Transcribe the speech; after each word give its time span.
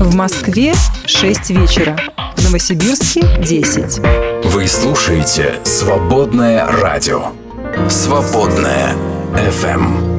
В 0.00 0.14
Москве 0.14 0.74
6 1.06 1.50
вечера. 1.50 1.98
В 2.36 2.44
Новосибирске 2.44 3.20
10. 3.42 3.98
Вы 4.44 4.68
слушаете 4.68 5.58
«Свободное 5.64 6.64
радио». 6.66 7.32
«Свободное 7.88 8.94
FM. 9.34 10.17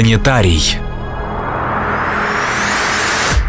Планетарий. 0.00 0.78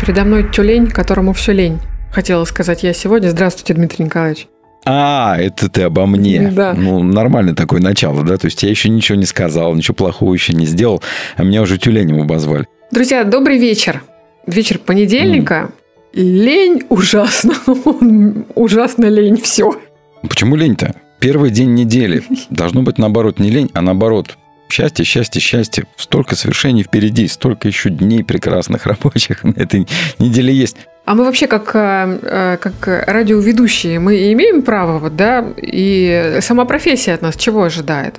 Передо 0.01 0.25
мной 0.25 0.45
тюлень, 0.51 0.87
которому 0.87 1.31
все 1.31 1.53
лень. 1.53 1.79
Хотела 2.11 2.43
сказать 2.43 2.83
я 2.83 2.91
сегодня. 2.91 3.29
Здравствуйте, 3.29 3.73
Дмитрий 3.73 4.03
Николаевич. 4.03 4.49
А, 4.85 5.37
это 5.39 5.69
ты 5.69 5.83
обо 5.83 6.05
мне. 6.05 6.51
Да. 6.51 6.73
Ну, 6.73 7.01
нормальное 7.03 7.55
такое 7.55 7.79
начало, 7.79 8.25
да? 8.25 8.35
То 8.37 8.47
есть 8.47 8.61
я 8.63 8.69
еще 8.69 8.89
ничего 8.89 9.17
не 9.17 9.25
сказал, 9.25 9.73
ничего 9.75 9.95
плохого 9.95 10.33
еще 10.33 10.51
не 10.51 10.65
сделал, 10.65 11.01
а 11.37 11.45
меня 11.45 11.61
уже 11.61 11.77
тюленем 11.77 12.19
обозвали. 12.19 12.67
Друзья, 12.91 13.23
добрый 13.23 13.57
вечер. 13.57 14.03
Вечер 14.45 14.77
понедельника. 14.77 15.71
Mm. 16.13 16.21
Лень 16.21 16.83
ужасно. 16.89 17.53
ужасно 18.55 19.05
лень. 19.05 19.41
Все. 19.41 19.79
Почему 20.21 20.57
лень-то? 20.57 20.95
Первый 21.21 21.49
день 21.49 21.75
недели. 21.75 22.23
Должно 22.49 22.81
быть 22.81 22.97
наоборот 22.97 23.39
не 23.39 23.49
лень, 23.49 23.71
а 23.73 23.81
наоборот 23.81 24.35
Счастье, 24.71 25.03
счастье, 25.03 25.41
счастье. 25.41 25.83
Столько 25.97 26.35
свершений 26.35 26.83
впереди, 26.83 27.27
столько 27.27 27.67
еще 27.67 27.89
дней 27.89 28.23
прекрасных 28.23 28.85
рабочих 28.85 29.43
на 29.43 29.51
этой 29.51 29.85
неделе 30.17 30.53
есть. 30.53 30.77
А 31.03 31.13
мы 31.13 31.25
вообще 31.25 31.47
как, 31.47 31.75
э, 31.75 32.19
э, 32.21 32.57
как 32.57 33.05
радиоведущие, 33.07 33.99
мы 33.99 34.31
имеем 34.31 34.61
право, 34.61 34.99
вот, 34.99 35.15
да, 35.15 35.43
и 35.57 36.37
сама 36.41 36.63
профессия 36.65 37.13
от 37.13 37.21
нас 37.21 37.35
чего 37.35 37.63
ожидает? 37.63 38.15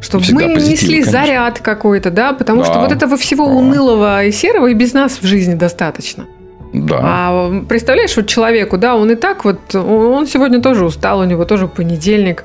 Чтобы 0.00 0.24
Всегда 0.24 0.46
мы 0.46 0.54
несли 0.54 1.02
конечно. 1.02 1.12
заряд 1.12 1.58
какой-то, 1.58 2.10
да, 2.10 2.32
потому 2.32 2.62
да, 2.62 2.66
что 2.68 2.80
вот 2.80 2.92
этого 2.92 3.18
всего 3.18 3.46
да. 3.46 3.52
унылого 3.52 4.24
и 4.24 4.32
серого 4.32 4.68
и 4.68 4.74
без 4.74 4.94
нас 4.94 5.18
в 5.20 5.26
жизни 5.26 5.54
достаточно. 5.54 6.24
Да. 6.72 7.00
А 7.02 7.64
представляешь, 7.68 8.16
вот 8.16 8.26
человеку, 8.26 8.78
да, 8.78 8.96
он 8.96 9.10
и 9.10 9.16
так 9.16 9.44
вот, 9.44 9.74
он 9.74 10.26
сегодня 10.26 10.62
тоже 10.62 10.86
устал, 10.86 11.18
у 11.18 11.24
него 11.24 11.44
тоже 11.44 11.66
понедельник, 11.68 12.44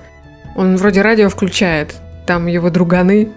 он 0.58 0.76
вроде 0.76 1.04
радио 1.04 1.30
включает, 1.30 1.96
там 2.26 2.48
его 2.48 2.70
друганы, 2.70 3.30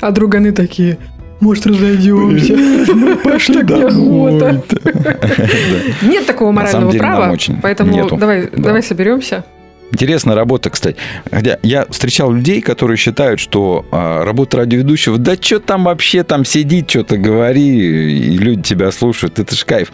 а 0.00 0.10
друганы 0.10 0.52
такие, 0.52 0.98
может, 1.40 1.66
разойдемся? 1.66 2.54
Ну, 2.94 3.16
пошли 3.16 3.56
неохота. 3.62 4.62
Нет 6.02 6.26
такого 6.26 6.52
морального 6.52 6.90
права, 6.92 7.36
поэтому 7.62 8.08
давай 8.18 8.82
соберемся. 8.82 9.44
Интересная 9.90 10.34
работа, 10.34 10.68
кстати. 10.70 10.98
Хотя 11.30 11.58
я 11.62 11.86
встречал 11.88 12.32
людей, 12.32 12.60
которые 12.60 12.96
считают, 12.96 13.40
что 13.40 13.86
а, 13.90 14.24
работа 14.24 14.58
радиоведущего, 14.58 15.16
да 15.16 15.34
что 15.40 15.60
там 15.60 15.84
вообще, 15.84 16.24
там 16.24 16.44
сидит, 16.44 16.90
что-то 16.90 17.16
говори, 17.16 17.62
и 17.62 18.36
люди 18.36 18.62
тебя 18.62 18.92
слушают, 18.92 19.38
это 19.38 19.54
ж 19.54 19.64
кайф. 19.64 19.92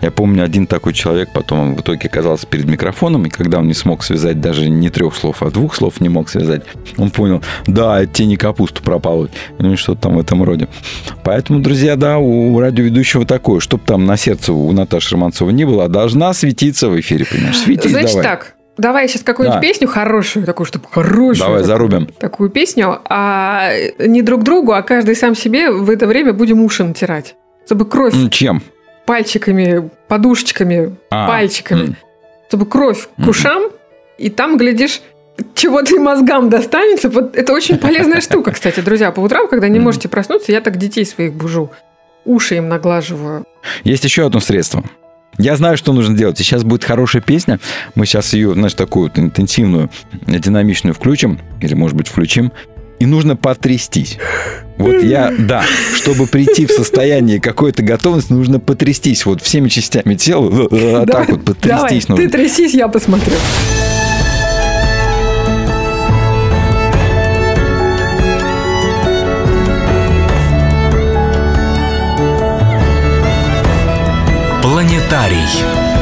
Я 0.00 0.10
помню, 0.12 0.44
один 0.44 0.66
такой 0.66 0.92
человек 0.92 1.30
потом 1.32 1.74
в 1.74 1.80
итоге 1.80 2.08
оказался 2.08 2.46
перед 2.46 2.66
микрофоном, 2.66 3.26
и 3.26 3.30
когда 3.30 3.58
он 3.58 3.66
не 3.66 3.74
смог 3.74 4.04
связать 4.04 4.40
даже 4.40 4.68
не 4.68 4.90
трех 4.90 5.16
слов, 5.16 5.42
а 5.42 5.50
двух 5.50 5.74
слов 5.74 6.00
не 6.00 6.08
мог 6.08 6.28
связать, 6.28 6.62
он 6.96 7.10
понял, 7.10 7.42
да, 7.66 8.06
тебе 8.06 8.26
не 8.26 8.36
капусту 8.36 8.82
пропало, 8.82 9.28
ну 9.58 9.76
что-то 9.76 10.02
там 10.02 10.16
в 10.16 10.20
этом 10.20 10.42
роде. 10.44 10.68
Поэтому, 11.24 11.60
друзья, 11.60 11.96
да, 11.96 12.18
у 12.18 12.58
радиоведущего 12.60 13.26
такое, 13.26 13.58
чтобы 13.60 13.82
там 13.84 14.06
на 14.06 14.16
сердце 14.16 14.52
у 14.52 14.70
Наташи 14.72 15.14
Романцовой 15.14 15.52
не 15.52 15.64
было, 15.64 15.86
а 15.86 15.88
должна 15.88 16.32
светиться 16.32 16.88
в 16.88 16.98
эфире, 17.00 17.26
понимаешь, 17.26 17.58
светись 17.58 17.90
Значит 17.90 18.08
давай. 18.08 18.24
так, 18.24 18.56
Давай 18.78 19.06
сейчас 19.06 19.22
какую-нибудь 19.22 19.60
да. 19.60 19.66
песню 19.66 19.86
хорошую, 19.86 20.46
такую, 20.46 20.66
чтобы 20.66 20.86
хорошую. 20.90 21.36
Давай, 21.36 21.62
такую, 21.62 21.64
зарубим. 21.64 22.06
Такую 22.06 22.50
песню, 22.50 23.00
а 23.04 23.70
не 23.98 24.22
друг 24.22 24.42
другу, 24.42 24.72
а 24.72 24.82
каждый 24.82 25.14
сам 25.14 25.34
себе 25.34 25.70
в 25.70 25.90
это 25.90 26.06
время 26.06 26.32
будем 26.32 26.62
уши 26.62 26.82
натирать. 26.82 27.36
Чтобы 27.66 27.84
кровь... 27.84 28.14
Чем? 28.30 28.62
Пальчиками, 29.04 29.90
подушечками, 30.08 30.96
а, 31.10 31.26
пальчиками. 31.26 31.88
М. 31.88 31.96
Чтобы 32.48 32.66
кровь 32.66 33.08
к 33.22 33.28
ушам, 33.28 33.64
и 34.16 34.30
там, 34.30 34.56
глядишь, 34.56 35.02
чего-то 35.54 35.94
и 35.94 35.98
мозгам 35.98 36.48
достанется. 36.48 37.08
Вот 37.10 37.36
это 37.36 37.52
очень 37.52 37.78
полезная 37.78 38.20
штука, 38.22 38.52
кстати, 38.52 38.80
друзья. 38.80 39.10
По 39.10 39.20
утрам, 39.20 39.48
когда 39.48 39.68
не 39.68 39.80
можете 39.80 40.08
проснуться, 40.08 40.52
я 40.52 40.60
так 40.60 40.76
детей 40.76 41.04
своих 41.04 41.34
бужу. 41.34 41.70
Уши 42.24 42.56
им 42.56 42.68
наглаживаю. 42.68 43.44
Есть 43.84 44.04
еще 44.04 44.24
одно 44.26 44.40
средство– 44.40 44.82
я 45.38 45.56
знаю, 45.56 45.76
что 45.76 45.92
нужно 45.92 46.16
делать. 46.16 46.40
И 46.40 46.44
сейчас 46.44 46.62
будет 46.64 46.84
хорошая 46.84 47.22
песня. 47.22 47.58
Мы 47.94 48.06
сейчас 48.06 48.32
ее, 48.34 48.52
знаешь, 48.54 48.74
такую 48.74 49.04
вот 49.04 49.18
интенсивную, 49.18 49.90
динамичную 50.26 50.94
включим. 50.94 51.38
Или, 51.60 51.74
может 51.74 51.96
быть, 51.96 52.08
включим. 52.08 52.52
И 53.00 53.06
нужно 53.06 53.34
потрястись. 53.34 54.18
Вот 54.76 55.02
я, 55.02 55.32
да, 55.36 55.64
чтобы 55.96 56.26
прийти 56.26 56.66
в 56.66 56.70
состояние 56.70 57.40
какой-то 57.40 57.82
готовности, 57.82 58.32
нужно 58.32 58.60
потрястись 58.60 59.26
вот 59.26 59.42
всеми 59.42 59.68
частями 59.68 60.14
тела. 60.14 60.68
Так 61.06 61.30
вот 61.30 61.44
потрястись 61.44 62.08
нужно. 62.08 62.24
Ты 62.24 62.30
трясись, 62.30 62.74
я 62.74 62.88
посмотрю. 62.88 63.34
Планетарий. 75.22 76.01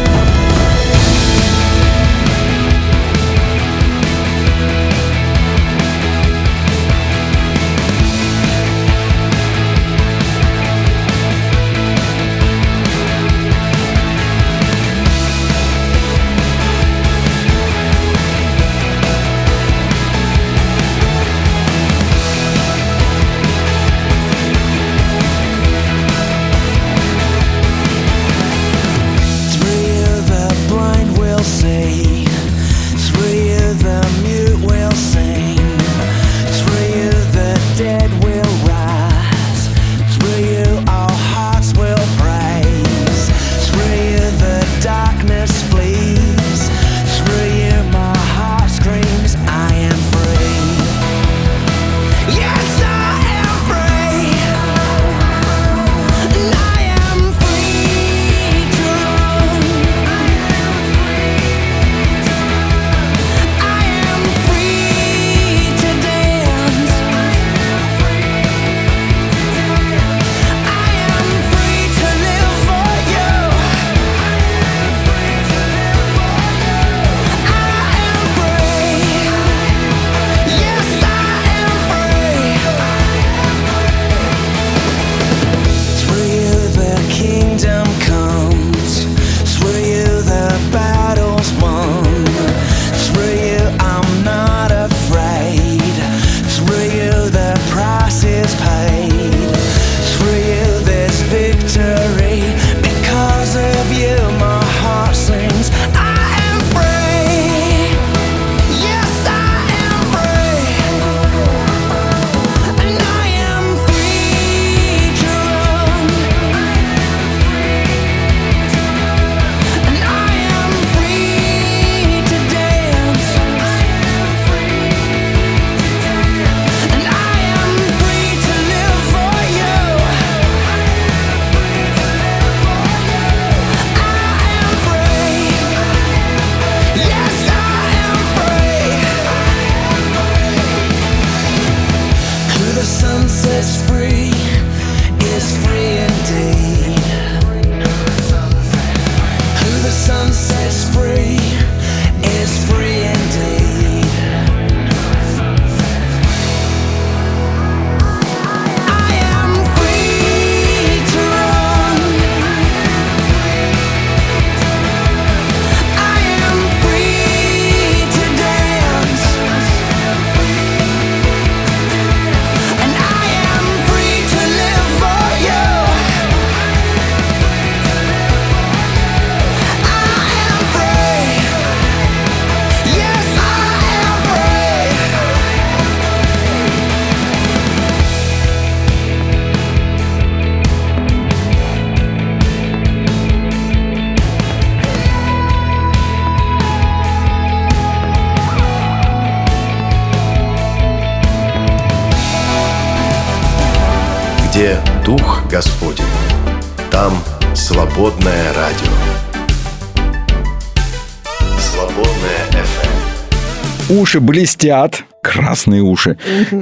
Уши 214.10 214.18
блестят, 214.18 215.04
красные 215.22 215.82
уши. 215.82 216.18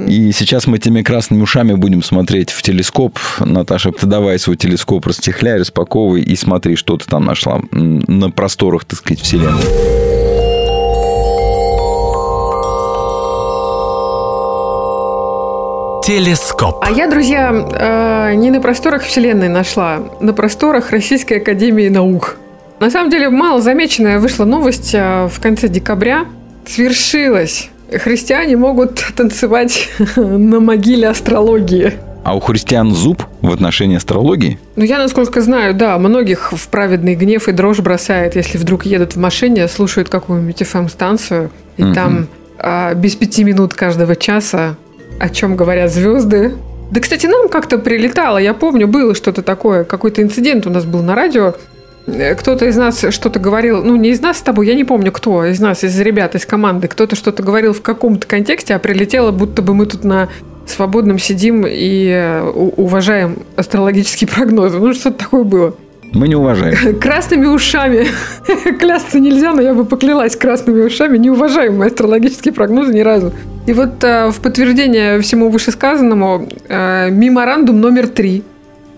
И 0.07 0.31
сейчас 0.33 0.67
мы 0.67 0.77
этими 0.77 1.01
красными 1.01 1.41
ушами 1.41 1.73
будем 1.73 2.03
смотреть 2.03 2.51
в 2.51 2.61
телескоп. 2.61 3.17
Наташа, 3.39 3.91
ты 3.91 4.05
давай 4.05 4.37
свой 4.37 4.55
телескоп 4.55 5.07
расчехляй, 5.07 5.57
распаковывай 5.57 6.21
и 6.21 6.35
смотри, 6.35 6.75
что 6.75 6.95
ты 6.97 7.07
там 7.07 7.25
нашла 7.25 7.59
на 7.71 8.29
просторах, 8.29 8.85
так 8.85 8.99
сказать, 8.99 9.21
Вселенной. 9.21 9.63
Телескоп. 16.05 16.85
А 16.85 16.91
я, 16.91 17.09
друзья, 17.09 17.49
э, 17.51 18.35
не 18.35 18.51
на 18.51 18.61
просторах 18.61 19.01
Вселенной 19.01 19.49
нашла, 19.49 20.03
на 20.21 20.33
просторах 20.33 20.91
Российской 20.91 21.39
Академии 21.39 21.89
Наук. 21.89 22.37
На 22.79 22.91
самом 22.91 23.09
деле, 23.09 23.31
мало 23.31 23.59
замеченная 23.59 24.19
вышла 24.19 24.45
новость 24.45 24.91
э, 24.93 25.27
в 25.27 25.41
конце 25.41 25.67
декабря. 25.67 26.27
Свершилось. 26.69 27.69
Христиане 27.91 28.55
могут 28.55 29.03
танцевать 29.15 29.89
на 30.15 30.59
могиле 30.59 31.09
астрологии. 31.09 31.93
А 32.23 32.35
у 32.35 32.39
христиан 32.39 32.91
зуб 32.91 33.23
в 33.41 33.51
отношении 33.51 33.97
астрологии? 33.97 34.59
Ну, 34.75 34.83
я, 34.83 34.99
насколько 34.99 35.41
знаю, 35.41 35.73
да, 35.73 35.97
многих 35.97 36.51
в 36.51 36.67
праведный 36.67 37.15
гнев 37.15 37.47
и 37.47 37.53
дрожь 37.53 37.79
бросает, 37.79 38.35
если 38.35 38.57
вдруг 38.57 38.85
едут 38.85 39.15
в 39.15 39.19
машине, 39.19 39.67
слушают 39.67 40.09
какую-нибудь 40.09 40.61
FM-станцию, 40.61 41.49
и 41.77 41.83
Мгм. 41.83 41.93
там 41.93 42.27
а, 42.59 42.93
без 42.93 43.15
пяти 43.15 43.43
минут 43.43 43.73
каждого 43.73 44.15
часа 44.15 44.75
о 45.19 45.29
чем 45.29 45.55
говорят 45.55 45.91
звезды. 45.91 46.55
Да, 46.91 47.01
кстати, 47.01 47.27
нам 47.27 47.49
как-то 47.49 47.77
прилетало, 47.77 48.37
я 48.37 48.53
помню, 48.53 48.87
было 48.87 49.13
что-то 49.13 49.41
такое, 49.41 49.83
какой-то 49.83 50.21
инцидент 50.21 50.65
у 50.65 50.69
нас 50.69 50.85
был 50.85 51.03
на 51.03 51.13
радио. 51.13 51.53
Э, 52.13 52.35
Кто-то 52.35 52.65
из 52.65 52.75
нас 52.77 53.05
что-то 53.09 53.39
говорил, 53.39 53.83
ну 53.83 53.95
не 53.95 54.09
из 54.09 54.21
нас 54.21 54.37
с 54.37 54.41
тобой, 54.41 54.67
я 54.67 54.75
не 54.75 54.83
помню 54.83 55.11
кто, 55.11 55.45
из 55.45 55.59
нас, 55.59 55.83
из 55.83 55.99
ребят, 55.99 56.35
из 56.35 56.45
команды, 56.45 56.87
кто-то 56.87 57.15
что-то 57.15 57.43
говорил 57.43 57.73
в 57.73 57.81
каком-то 57.81 58.27
контексте, 58.27 58.75
а 58.75 58.79
прилетело, 58.79 59.31
будто 59.31 59.61
бы 59.61 59.73
мы 59.73 59.85
тут 59.85 60.03
на 60.03 60.29
свободном 60.65 61.19
сидим 61.19 61.65
и 61.67 62.09
э, 62.09 62.41
уважаем 62.41 63.37
астрологические 63.55 64.27
прогнозы. 64.33 64.79
Ну, 64.79 64.93
что-то 64.93 65.19
такое 65.19 65.43
было. 65.43 65.75
Мы 66.11 66.27
не 66.27 66.35
уважаем. 66.35 66.99
Красными 66.99 67.45
ушами. 67.45 68.07
Клясться 68.79 69.19
нельзя, 69.19 69.53
но 69.53 69.61
я 69.61 69.73
бы 69.73 69.85
поклялась 69.85 70.35
красными 70.35 70.81
ушами. 70.81 71.17
Не 71.17 71.29
уважаем 71.29 71.77
мы 71.77 71.85
астрологические 71.85 72.53
прогнозы 72.53 72.93
ни 72.93 73.01
разу. 73.01 73.33
И 73.67 73.73
вот 73.73 74.03
э, 74.03 74.29
в 74.31 74.39
подтверждение 74.39 75.19
всему 75.21 75.49
вышесказанному 75.49 76.47
э, 76.67 77.09
меморандум 77.11 77.79
номер 77.79 78.07
три. 78.07 78.43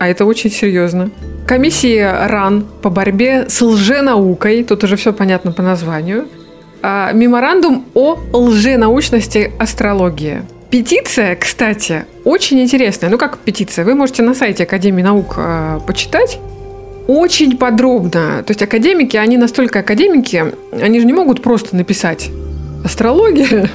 А 0.01 0.07
это 0.07 0.25
очень 0.25 0.49
серьезно. 0.49 1.11
Комиссии 1.45 1.99
РАН 1.99 2.65
по 2.81 2.89
борьбе 2.89 3.45
с 3.47 3.61
лженаукой. 3.61 4.63
Тут 4.63 4.83
уже 4.83 4.95
все 4.95 5.13
понятно 5.13 5.51
по 5.51 5.61
названию. 5.61 6.25
А, 6.81 7.11
Меморандум 7.11 7.85
о 7.93 8.17
лженаучности 8.33 9.51
астрологии. 9.59 10.41
Петиция, 10.71 11.35
кстати, 11.35 12.05
очень 12.23 12.59
интересная. 12.61 13.11
Ну 13.11 13.19
как 13.19 13.37
петиция? 13.37 13.85
Вы 13.85 13.93
можете 13.93 14.23
на 14.23 14.33
сайте 14.33 14.63
Академии 14.63 15.03
наук 15.03 15.35
э, 15.37 15.79
почитать 15.85 16.39
очень 17.07 17.55
подробно. 17.55 18.41
То 18.43 18.49
есть 18.51 18.63
академики, 18.63 19.17
они 19.17 19.37
настолько 19.37 19.79
академики, 19.81 20.45
они 20.81 20.99
же 20.99 21.05
не 21.05 21.13
могут 21.13 21.43
просто 21.43 21.75
написать 21.75 22.31
астрология 22.83 23.69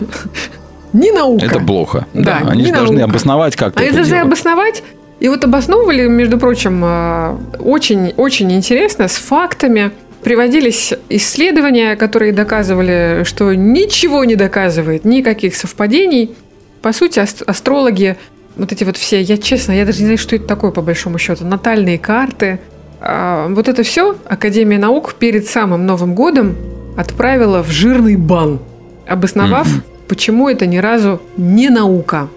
не 0.92 1.12
наука. 1.12 1.46
Это 1.46 1.60
плохо. 1.60 2.06
Да, 2.14 2.40
Да, 2.42 2.50
они 2.50 2.64
же 2.64 2.72
должны 2.72 2.96
наука. 2.98 3.10
обосновать 3.12 3.54
как-то 3.54 3.78
Они 3.78 3.88
это 3.90 3.98
должны 3.98 4.14
дело. 4.14 4.26
обосновать. 4.26 4.82
И 5.20 5.28
вот 5.28 5.44
обосновывали, 5.44 6.06
между 6.08 6.38
прочим, 6.38 6.82
э, 6.84 7.36
очень, 7.58 8.12
очень 8.16 8.52
интересно, 8.52 9.08
с 9.08 9.16
фактами. 9.16 9.90
Приводились 10.22 10.92
исследования, 11.08 11.96
которые 11.96 12.32
доказывали, 12.32 13.22
что 13.24 13.54
ничего 13.54 14.24
не 14.24 14.34
доказывает, 14.34 15.04
никаких 15.04 15.54
совпадений. 15.54 16.34
По 16.82 16.92
сути, 16.92 17.20
ас- 17.20 17.42
астрологи, 17.46 18.16
вот 18.56 18.72
эти 18.72 18.84
вот 18.84 18.96
все, 18.96 19.20
я 19.20 19.36
честно, 19.38 19.72
я 19.72 19.84
даже 19.86 20.00
не 20.00 20.06
знаю, 20.06 20.18
что 20.18 20.36
это 20.36 20.46
такое 20.46 20.70
по 20.70 20.82
большому 20.82 21.18
счету, 21.18 21.44
натальные 21.44 21.98
карты. 21.98 22.58
А, 23.00 23.46
Вот 23.48 23.68
это 23.68 23.82
все 23.82 24.16
Академия 24.24 24.78
наук 24.78 25.14
перед 25.14 25.46
самым 25.46 25.86
Новым 25.86 26.14
годом 26.14 26.56
отправила 26.96 27.62
в 27.62 27.70
жирный 27.70 28.16
бан, 28.16 28.58
обосновав, 29.06 29.68
почему 30.08 30.48
это 30.48 30.66
ни 30.66 30.78
разу 30.78 31.20
не 31.36 31.68
наука. 31.68 32.28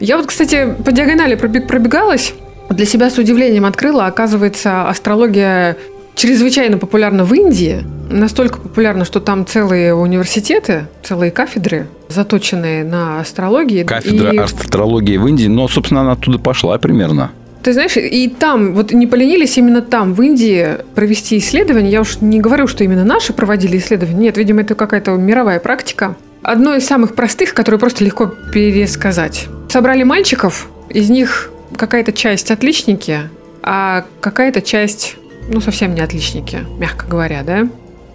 Я 0.00 0.16
вот, 0.16 0.26
кстати, 0.26 0.74
по 0.84 0.92
диагонали 0.92 1.34
пробег- 1.36 1.66
пробегалась, 1.66 2.34
для 2.70 2.86
себя 2.86 3.10
с 3.10 3.18
удивлением 3.18 3.66
открыла, 3.66 4.06
оказывается, 4.06 4.88
астрология 4.88 5.76
чрезвычайно 6.14 6.78
популярна 6.78 7.24
в 7.24 7.32
Индии, 7.34 7.84
настолько 8.10 8.58
популярна, 8.58 9.04
что 9.04 9.20
там 9.20 9.44
целые 9.46 9.94
университеты, 9.94 10.86
целые 11.02 11.30
кафедры, 11.30 11.86
заточенные 12.08 12.84
на 12.84 13.20
астрологии. 13.20 13.82
Кафедра 13.84 14.30
И- 14.32 14.36
астрологии 14.38 15.16
в 15.16 15.26
Индии, 15.26 15.46
но, 15.48 15.68
собственно, 15.68 16.00
она 16.02 16.12
оттуда 16.12 16.38
пошла 16.38 16.78
примерно. 16.78 17.30
ты 17.62 17.74
знаешь, 17.74 17.96
и 17.98 18.28
там, 18.28 18.74
вот 18.74 18.92
не 18.92 19.06
поленились 19.06 19.58
именно 19.58 19.82
там, 19.82 20.14
в 20.14 20.22
Индии, 20.22 20.78
провести 20.94 21.36
исследование. 21.36 21.92
Я 21.92 22.00
уж 22.00 22.22
не 22.22 22.40
говорю, 22.40 22.66
что 22.66 22.84
именно 22.84 23.04
наши 23.04 23.34
проводили 23.34 23.76
исследования. 23.76 24.18
Нет, 24.18 24.38
видимо, 24.38 24.62
это 24.62 24.74
какая-то 24.74 25.10
мировая 25.12 25.60
практика. 25.60 26.16
Одно 26.42 26.74
из 26.74 26.86
самых 26.86 27.14
простых, 27.14 27.52
которое 27.52 27.76
просто 27.76 28.02
легко 28.02 28.32
пересказать. 28.54 29.48
Собрали 29.70 30.02
мальчиков, 30.02 30.66
из 30.88 31.10
них 31.10 31.52
какая-то 31.76 32.12
часть 32.12 32.50
отличники, 32.50 33.20
а 33.62 34.04
какая-то 34.20 34.62
часть, 34.62 35.14
ну, 35.48 35.60
совсем 35.60 35.94
не 35.94 36.00
отличники, 36.00 36.58
мягко 36.76 37.06
говоря, 37.06 37.44
да. 37.44 37.68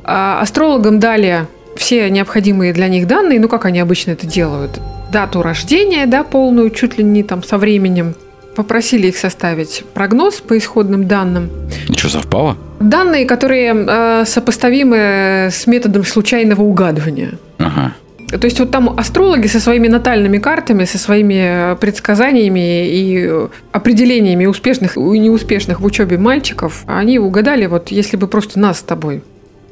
А 0.04 0.42
астрологам 0.42 1.00
дали 1.00 1.48
все 1.78 2.10
необходимые 2.10 2.74
для 2.74 2.90
них 2.90 3.08
данные, 3.08 3.40
ну, 3.40 3.48
как 3.48 3.64
они 3.64 3.80
обычно 3.80 4.12
это 4.12 4.28
делают. 4.28 4.82
Дату 5.14 5.42
рождения, 5.42 6.06
да, 6.08 6.26
полную, 6.26 6.72
чуть 6.72 6.98
ли 6.98 7.06
не 7.06 7.24
там 7.24 7.42
со 7.42 7.58
временем. 7.58 8.16
Попросили 8.58 9.08
их 9.08 9.16
составить 9.16 9.86
прогноз 9.94 10.42
по 10.42 10.58
исходным 10.58 11.08
данным. 11.08 11.50
И 11.88 11.94
что, 11.94 12.10
совпало? 12.10 12.58
Данные, 12.82 13.26
которые 13.26 13.74
э, 13.74 14.26
сопоставимы 14.26 15.48
с 15.54 15.68
методом 15.68 16.04
случайного 16.04 16.64
угадывания. 16.64 17.36
Ага. 17.60 17.94
То 18.38 18.46
есть 18.46 18.60
вот 18.60 18.72
там 18.72 18.94
астрологи 18.98 19.48
со 19.48 19.60
своими 19.60 19.88
натальными 19.88 20.38
картами, 20.38 20.86
со 20.86 20.98
своими 20.98 21.74
э, 21.74 21.76
предсказаниями 21.76 22.88
и 22.88 23.28
э, 23.28 23.48
определениями 23.72 24.46
успешных 24.46 24.98
и 24.98 25.00
неуспешных 25.00 25.82
в 25.82 25.86
учебе 25.86 26.18
мальчиков, 26.18 26.84
они 26.88 27.20
угадали, 27.20 27.66
вот 27.66 27.90
если 27.90 28.18
бы 28.18 28.28
просто 28.28 28.60
нас 28.60 28.80
с 28.80 28.84
тобой 28.84 29.24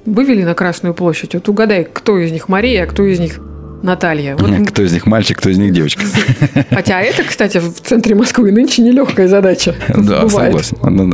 вывели 0.06 0.44
на 0.44 0.54
Красную 0.54 0.94
площадь, 0.94 1.34
вот 1.34 1.48
угадай, 1.50 1.88
кто 1.92 2.18
из 2.18 2.32
них 2.32 2.50
Мария, 2.50 2.84
а 2.84 2.88
кто 2.88 3.04
из 3.04 3.20
них 3.20 3.40
Наталья. 3.84 4.38
Вот 4.38 4.50
Кто 4.70 4.82
из 4.82 4.94
них 4.94 5.06
мальчик, 5.06 5.38
кто 5.38 5.50
из 5.50 5.58
них 5.58 5.74
девочка. 5.74 6.04
Хотя 6.70 7.02
это, 7.02 7.24
кстати, 7.24 7.58
в 7.58 7.82
центре 7.82 8.16
Москвы 8.16 8.52
нынче 8.52 8.82
нелегкая 8.82 9.28
задача. 9.28 9.76
Да, 9.90 10.28
согласен. 10.30 10.78
Ну. 10.82 11.12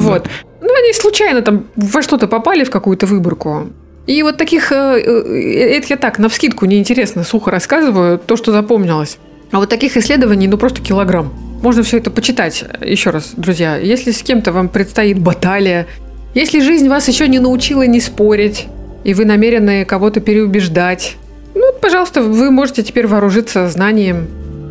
Вот. 0.00 0.28
Ну, 0.60 0.68
они 0.78 0.92
случайно 0.92 1.42
там 1.42 1.66
во 1.74 2.02
что-то 2.02 2.28
попали 2.28 2.62
в 2.62 2.70
какую-то 2.70 3.06
выборку. 3.06 3.68
И 4.06 4.22
вот 4.22 4.36
таких, 4.36 4.70
э, 4.70 5.00
э, 5.00 5.76
это 5.76 5.86
я 5.90 5.96
так, 5.96 6.18
на 6.18 6.28
вскидку 6.28 6.66
неинтересно, 6.66 7.24
сухо 7.24 7.50
рассказываю, 7.50 8.18
то, 8.18 8.36
что 8.36 8.52
запомнилось. 8.52 9.18
А 9.50 9.58
вот 9.58 9.70
таких 9.70 9.96
исследований, 9.96 10.46
ну, 10.46 10.58
просто 10.58 10.82
килограмм. 10.82 11.32
Можно 11.62 11.82
все 11.82 11.98
это 11.98 12.10
почитать. 12.10 12.64
Еще 12.82 13.10
раз, 13.10 13.32
друзья, 13.36 13.76
если 13.76 14.10
с 14.10 14.22
кем-то 14.22 14.52
вам 14.52 14.68
предстоит 14.68 15.18
баталия, 15.18 15.86
если 16.34 16.60
жизнь 16.60 16.88
вас 16.88 17.08
еще 17.08 17.28
не 17.28 17.38
научила 17.38 17.86
не 17.86 18.00
спорить, 18.00 18.66
и 19.04 19.14
вы 19.14 19.24
намерены 19.24 19.84
кого-то 19.84 20.20
переубеждать, 20.20 21.16
ну, 21.54 21.72
пожалуйста, 21.80 22.20
вы 22.20 22.50
можете 22.50 22.82
теперь 22.82 23.06
вооружиться 23.06 23.68
знанием. 23.68 24.26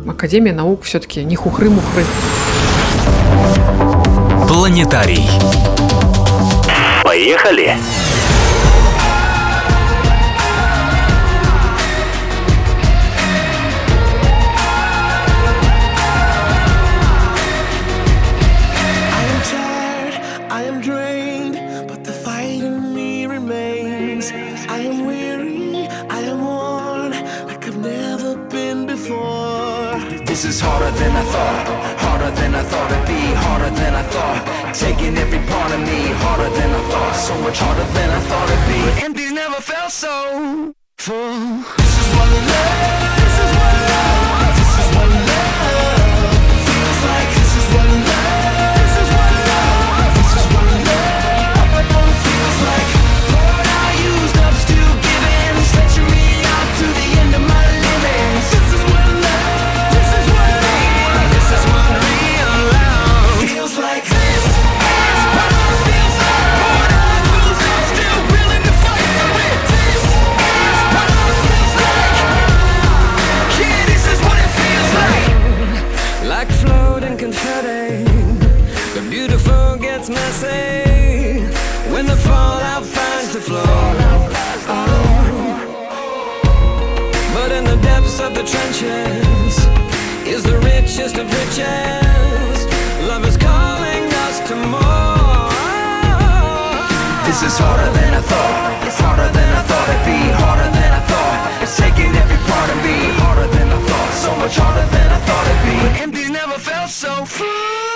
Академия 0.06 0.52
наук 0.52 0.82
все-таки 0.82 1.24
не 1.24 1.34
хухры-мухры. 1.34 2.04
Планетарий. 4.46 5.26
Поехали! 7.02 7.74
Harder 33.64 33.80
than 33.80 33.94
I 33.94 34.02
thought. 34.02 34.74
Taking 34.74 35.16
every 35.16 35.38
part 35.50 35.72
of 35.72 35.80
me, 35.80 36.12
harder 36.22 36.50
than 36.50 36.70
I 36.70 36.90
thought, 36.90 37.14
so 37.14 37.34
much 37.42 37.58
harder 37.58 37.84
than 37.92 38.10
I 38.10 38.20
thought 38.20 38.48
it'd 38.50 38.68
be. 38.68 38.80
But 38.90 39.04
empties 39.04 39.32
never 39.32 39.60
felt 39.60 39.92
so 39.92 40.74
full. 40.98 41.64
This 41.76 41.98
is 42.00 42.16
what 42.16 42.28
love. 42.48 43.13
Just 91.04 91.18
of 91.18 91.26
riches. 91.26 92.58
Love 93.06 93.26
is 93.26 93.36
calling 93.36 94.04
us 94.24 94.40
to 94.48 94.56
more. 94.56 95.52
This 97.26 97.42
is 97.42 97.58
harder 97.58 97.90
than 97.92 98.14
I 98.14 98.22
thought. 98.22 98.86
It's 98.86 98.98
harder 98.98 99.28
than 99.36 99.50
I 99.52 99.62
thought 99.68 99.88
it'd 99.92 100.06
be. 100.08 100.20
Harder 100.42 100.70
than 100.78 100.92
I 101.00 101.02
thought. 101.10 101.62
It's 101.62 101.76
taking 101.76 102.10
every 102.22 102.40
part 102.48 102.70
of 102.70 102.78
me. 102.86 102.96
Harder 103.20 103.48
than 103.48 103.68
I 103.68 103.78
thought. 103.88 104.12
So 104.24 104.30
much 104.36 104.56
harder 104.56 104.86
than 104.96 105.08
I 105.12 105.20
thought 105.26 105.46
it'd 105.52 105.64
be. 105.68 105.76
But 105.84 106.00
empty 106.04 106.32
never 106.32 106.58
felt 106.58 106.88
so 106.88 107.26
full. 107.26 107.93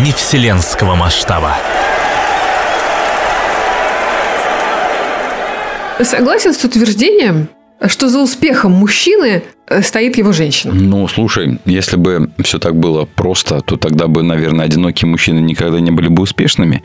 Не 0.00 0.12
вселенского 0.12 0.94
масштаба. 0.94 1.56
Согласен 6.00 6.52
с 6.52 6.64
утверждением, 6.64 7.48
что 7.86 8.08
за 8.08 8.20
успехом 8.20 8.72
мужчины 8.72 9.42
э, 9.68 9.82
стоит 9.82 10.16
его 10.18 10.32
женщина. 10.32 10.74
Ну, 10.74 11.06
слушай, 11.06 11.58
если 11.64 11.96
бы 11.96 12.30
все 12.42 12.58
так 12.58 12.74
было 12.74 13.04
просто, 13.04 13.60
то 13.60 13.76
тогда 13.76 14.08
бы, 14.08 14.22
наверное, 14.22 14.64
одинокие 14.64 15.08
мужчины 15.08 15.38
никогда 15.40 15.78
не 15.80 15.90
были 15.92 16.08
бы 16.08 16.22
успешными. 16.22 16.82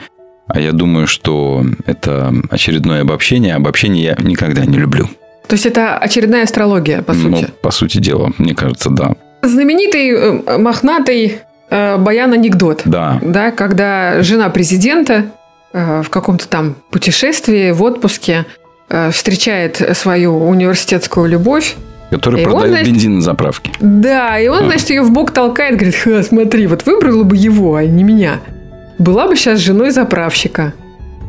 А 0.48 0.60
я 0.60 0.72
думаю, 0.72 1.08
что 1.08 1.66
это 1.88 2.34
очередное 2.52 3.02
обобщение. 3.02 3.56
Обобщение 3.56 4.04
я 4.04 4.18
никогда 4.24 4.66
не 4.66 4.78
люблю. 4.78 5.10
То 5.48 5.54
есть 5.54 5.66
это 5.66 5.98
очередная 5.98 6.44
астрология, 6.44 7.02
по 7.02 7.14
Ну, 7.14 7.38
сути. 7.38 7.52
по 7.62 7.72
сути 7.72 7.98
дела, 7.98 8.32
мне 8.38 8.54
кажется, 8.54 8.90
да. 8.90 9.16
Знаменитый 9.42 10.10
э, 10.10 10.58
мохнатый 10.58 11.40
э, 11.70 11.98
баян-анекдот. 11.98 12.82
Да. 12.86 13.20
Да, 13.22 13.52
когда 13.52 14.22
жена 14.22 14.50
президента 14.50 15.26
э, 15.74 16.02
в 16.04 16.10
каком-то 16.10 16.48
там 16.48 16.76
путешествии, 16.92 17.72
в 17.72 17.84
отпуске 17.84 18.46
э, 18.90 19.12
встречает 19.12 19.98
свою 19.98 20.38
университетскую 20.48 21.28
любовь. 21.28 21.76
Который 22.10 22.42
И 22.42 22.46
он, 22.46 22.52
продает 22.52 22.72
значит- 22.72 22.94
бензин 22.94 23.16
на 23.16 23.22
заправке. 23.22 23.72
Да, 23.82 24.40
и 24.40 24.48
он, 24.48 24.66
значит, 24.68 24.90
ее 24.92 25.02
в 25.02 25.12
бок 25.12 25.32
толкает, 25.32 25.76
говорит, 25.76 25.96
Ха, 25.96 26.24
смотри, 26.24 26.66
вот 26.68 26.86
выбрала 26.86 27.24
бы 27.24 27.36
его, 27.36 27.76
а 27.76 27.84
не 27.86 28.04
меня. 28.04 28.40
Была 28.98 29.28
бы 29.28 29.36
сейчас 29.36 29.60
женой 29.60 29.92
заправщика. 29.92 30.74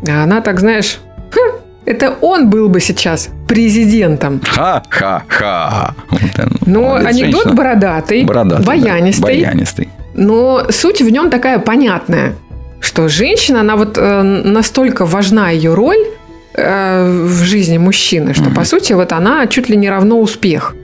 А 0.09 0.23
она 0.23 0.41
так, 0.41 0.61
знаешь, 0.61 1.01
«Ха, 1.33 1.41
это 1.85 2.15
он 2.21 2.49
был 2.49 2.69
бы 2.69 2.79
сейчас 2.81 3.29
президентом. 3.49 4.41
Ха-ха-ха. 4.45 5.95
Молодец, 6.65 7.07
анекдот 7.09 7.33
женщина. 7.43 7.55
бородатый, 7.55 8.25
Бородатый, 8.25 8.61
да, 8.65 8.67
баянистый. 8.67 9.89
Но 10.19 10.67
суть 10.71 11.01
в 11.01 11.09
нем 11.09 11.31
такая 11.31 11.61
понятная, 11.61 12.35
что 12.81 13.09
женщина, 13.09 13.61
она 13.61 13.77
вот 13.77 13.97
э, 13.97 14.23
настолько 14.23 15.07
важна 15.07 15.51
ее 15.51 15.75
роль 15.75 16.05
э, 16.55 17.25
в 17.25 17.45
жизни 17.45 17.79
мужчины, 17.79 18.35
что 18.35 18.51
по 18.51 18.65
сути 18.65 18.95
вот 18.95 19.13
она 19.13 19.47
чуть 19.47 19.69
ли 19.69 19.77
не 19.77 19.89
равно 19.89 20.21
успех. 20.21 20.75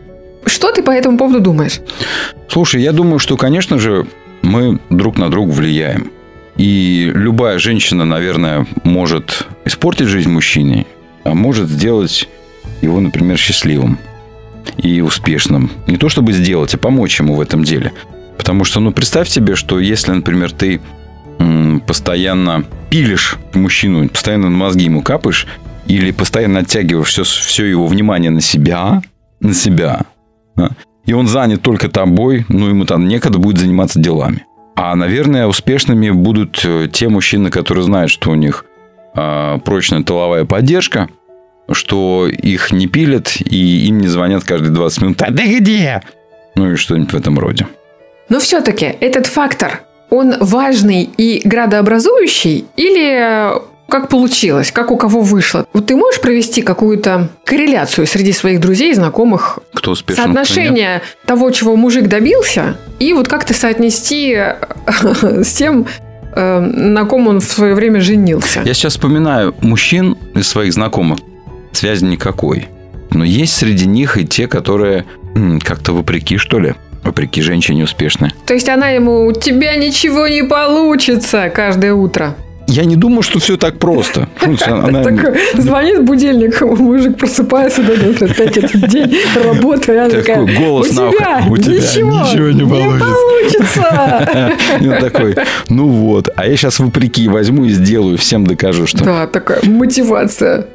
Что 0.46 0.70
ты 0.70 0.84
по 0.84 0.92
этому 0.92 1.18
поводу 1.18 1.40
думаешь? 1.40 1.80
Слушай, 2.46 2.82
я 2.82 2.92
думаю, 2.92 3.18
что, 3.18 3.36
конечно 3.36 3.76
же, 3.78 4.06
мы 4.42 4.78
друг 4.90 5.18
на 5.18 5.28
друга 5.30 5.50
влияем. 5.50 6.12
И 6.56 7.10
любая 7.12 7.58
женщина, 7.58 8.04
наверное, 8.04 8.68
может 8.84 9.48
испортить 9.64 10.06
жизнь 10.06 10.30
мужчине, 10.30 10.86
а 11.24 11.34
может 11.34 11.68
сделать 11.68 12.28
его, 12.82 13.00
например, 13.00 13.36
счастливым 13.36 13.98
и 14.76 15.00
успешным. 15.00 15.72
Не 15.88 15.96
то 15.96 16.08
чтобы 16.08 16.32
сделать, 16.32 16.72
а 16.74 16.78
помочь 16.78 17.18
ему 17.18 17.34
в 17.34 17.40
этом 17.40 17.64
деле. 17.64 17.92
Потому 18.36 18.64
что, 18.64 18.80
ну, 18.80 18.92
представь 18.92 19.28
себе, 19.28 19.54
что 19.54 19.78
если, 19.78 20.12
например, 20.12 20.52
ты 20.52 20.80
постоянно 21.86 22.64
пилишь 22.90 23.36
мужчину, 23.54 24.08
постоянно 24.08 24.50
мозги 24.50 24.84
ему 24.84 25.02
капаешь, 25.02 25.46
или 25.86 26.12
постоянно 26.12 26.60
оттягиваешь 26.60 27.08
все, 27.08 27.24
все 27.24 27.64
его 27.66 27.86
внимание 27.86 28.30
на 28.30 28.40
себя, 28.40 29.02
на 29.40 29.52
себя, 29.52 30.02
а, 30.56 30.70
и 31.04 31.12
он 31.12 31.26
занят 31.26 31.62
только 31.62 31.88
тобой, 31.88 32.46
ну, 32.48 32.68
ему 32.68 32.86
там 32.86 33.06
некогда 33.06 33.38
будет 33.38 33.58
заниматься 33.58 33.98
делами. 33.98 34.46
А, 34.76 34.94
наверное, 34.96 35.46
успешными 35.46 36.10
будут 36.10 36.62
э, 36.64 36.88
те 36.92 37.08
мужчины, 37.08 37.50
которые 37.50 37.84
знают, 37.84 38.10
что 38.10 38.30
у 38.30 38.34
них 38.34 38.64
а, 39.14 39.58
прочная 39.58 40.02
тыловая 40.02 40.44
поддержка, 40.44 41.08
что 41.70 42.26
их 42.26 42.72
не 42.72 42.86
пилят 42.86 43.36
и 43.38 43.86
им 43.86 43.98
не 44.00 44.08
звонят 44.08 44.44
каждые 44.44 44.72
20 44.72 45.02
минут. 45.02 45.22
А 45.22 45.32
ты 45.32 45.58
где? 45.58 46.02
Ну 46.56 46.72
и 46.72 46.76
что-нибудь 46.76 47.12
в 47.12 47.16
этом 47.16 47.38
роде. 47.38 47.66
Но 48.28 48.38
все-таки 48.40 48.86
этот 49.00 49.26
фактор, 49.26 49.82
он 50.10 50.34
важный 50.40 51.02
и 51.16 51.40
градообразующий 51.44 52.66
или 52.76 53.62
Как 53.88 54.08
получилось? 54.08 54.72
Как 54.72 54.90
у 54.90 54.96
кого 54.96 55.20
вышло? 55.20 55.66
Вот 55.72 55.86
ты 55.86 55.96
можешь 55.96 56.20
провести 56.20 56.62
какую-то 56.62 57.28
корреляцию 57.44 58.06
среди 58.06 58.32
своих 58.32 58.60
друзей, 58.60 58.94
знакомых, 58.94 59.58
Кто 59.74 59.90
успешен? 59.92 60.22
кто 60.22 60.32
соотношение 60.32 61.02
того, 61.26 61.50
чего 61.50 61.76
мужик 61.76 62.08
добился, 62.08 62.76
и 62.98 63.12
вот 63.12 63.28
как-то 63.28 63.52
соотнести 63.54 64.36
с 65.22 65.52
тем, 65.52 65.86
э, 66.34 66.60
на 66.60 67.04
ком 67.04 67.28
он 67.28 67.40
в 67.40 67.44
свое 67.44 67.74
время 67.74 68.00
женился. 68.00 68.62
Я 68.64 68.72
сейчас 68.74 68.94
вспоминаю 68.94 69.54
мужчин 69.60 70.16
из 70.34 70.48
своих 70.48 70.72
знакомых. 70.72 71.18
Связи 71.72 72.04
никакой. 72.04 72.68
Но 73.10 73.24
есть 73.24 73.54
среди 73.54 73.86
них 73.86 74.16
и 74.16 74.26
те, 74.26 74.48
которые 74.48 75.04
как-то 75.62 75.92
вопреки, 75.92 76.38
что 76.38 76.58
ли, 76.58 76.74
вопреки 77.04 77.42
женщине 77.42 77.84
успешны. 77.84 78.30
То 78.46 78.54
есть 78.54 78.68
она 78.68 78.88
ему 78.88 79.26
«У 79.26 79.32
тебя 79.32 79.76
ничего 79.76 80.26
не 80.26 80.42
получится» 80.42 81.50
каждое 81.54 81.94
утро. 81.94 82.34
Я 82.66 82.84
не 82.84 82.96
думаю, 82.96 83.22
что 83.22 83.38
все 83.38 83.56
так 83.56 83.78
просто. 83.78 84.28
Ну, 84.44 84.56
звонит 85.54 86.02
будильник, 86.04 86.60
мужик 86.62 87.18
просыпается, 87.18 87.82
опять 87.82 88.56
этот 88.56 88.88
день 88.88 89.16
работы, 89.42 89.98
она 89.98 90.10
такая, 90.10 90.58
голос 90.58 90.92
на 90.92 91.08
ухо, 91.08 91.44
«У 91.48 91.56
тебя 91.56 91.74
ничего, 91.74 92.50
не 92.50 92.64
получится». 92.98 94.52
И 94.80 94.88
он 94.88 94.98
такой, 94.98 95.36
ну 95.68 95.88
вот, 95.88 96.30
а 96.36 96.46
я 96.46 96.56
сейчас 96.56 96.80
вопреки 96.80 97.28
возьму 97.28 97.64
и 97.64 97.70
сделаю, 97.70 98.18
всем 98.18 98.46
докажу, 98.46 98.86
что... 98.86 99.04
Да, 99.04 99.26
такая 99.26 99.60
мотивация. 99.64 100.66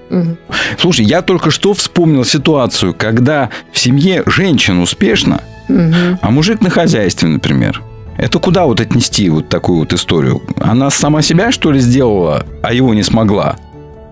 Слушай, 0.78 1.06
я 1.06 1.22
только 1.22 1.52
что 1.52 1.74
вспомнил 1.74 2.24
ситуацию, 2.24 2.94
когда 2.98 3.50
в 3.72 3.80
семье 3.80 4.24
женщина 4.26 4.82
успешна, 4.82 5.42
а 5.68 6.32
мужик 6.32 6.62
на 6.62 6.70
хозяйстве, 6.70 7.30
например. 7.30 7.82
Это 8.20 8.40
куда 8.40 8.66
вот 8.66 8.82
отнести 8.82 9.30
вот 9.30 9.48
такую 9.48 9.80
вот 9.80 9.94
историю? 9.94 10.42
Она 10.60 10.90
сама 10.90 11.22
себя, 11.22 11.52
что 11.52 11.72
ли, 11.72 11.80
сделала, 11.80 12.46
а 12.62 12.74
его 12.74 12.94
не 12.94 13.04
смогла? 13.04 13.56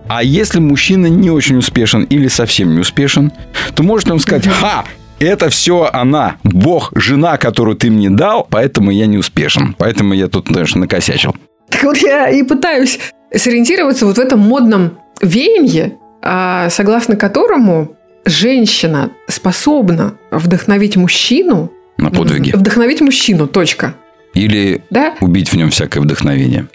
А 0.08 0.22
если 0.22 0.60
мужчина 0.60 1.06
не 1.08 1.30
очень 1.30 1.58
успешен 1.58 2.04
или 2.04 2.28
совсем 2.28 2.74
не 2.74 2.80
успешен, 2.80 3.30
то 3.74 3.82
может 3.82 4.10
он 4.10 4.18
сказать, 4.18 4.46
ха, 4.46 4.86
это 5.18 5.50
все 5.50 5.90
она, 5.92 6.36
Бог, 6.42 6.90
жена, 6.94 7.36
которую 7.36 7.76
ты 7.76 7.90
мне 7.90 8.08
дал, 8.08 8.46
поэтому 8.48 8.90
я 8.90 9.04
не 9.04 9.18
успешен. 9.18 9.74
Поэтому 9.76 10.14
я 10.14 10.28
тут, 10.28 10.46
конечно, 10.46 10.80
накосячил. 10.80 11.36
Так 11.68 11.82
вот 11.82 11.98
я 11.98 12.30
и 12.30 12.42
пытаюсь 12.42 12.98
сориентироваться 13.34 14.06
вот 14.06 14.16
в 14.16 14.20
этом 14.20 14.40
модном 14.40 14.98
веянии, 15.20 15.98
а, 16.22 16.70
согласно 16.70 17.16
которому 17.16 17.94
женщина 18.24 19.10
способна 19.26 20.14
вдохновить 20.30 20.96
мужчину. 20.96 21.72
На 21.98 22.10
подвиги. 22.10 22.52
Вдохновить 22.54 23.00
мужчину, 23.00 23.46
точка. 23.46 23.94
Или 24.34 24.82
Да? 24.90 25.14
убить 25.20 25.52
в 25.52 25.56
нем 25.56 25.70
всякое 25.70 26.00
вдохновение. 26.00 26.66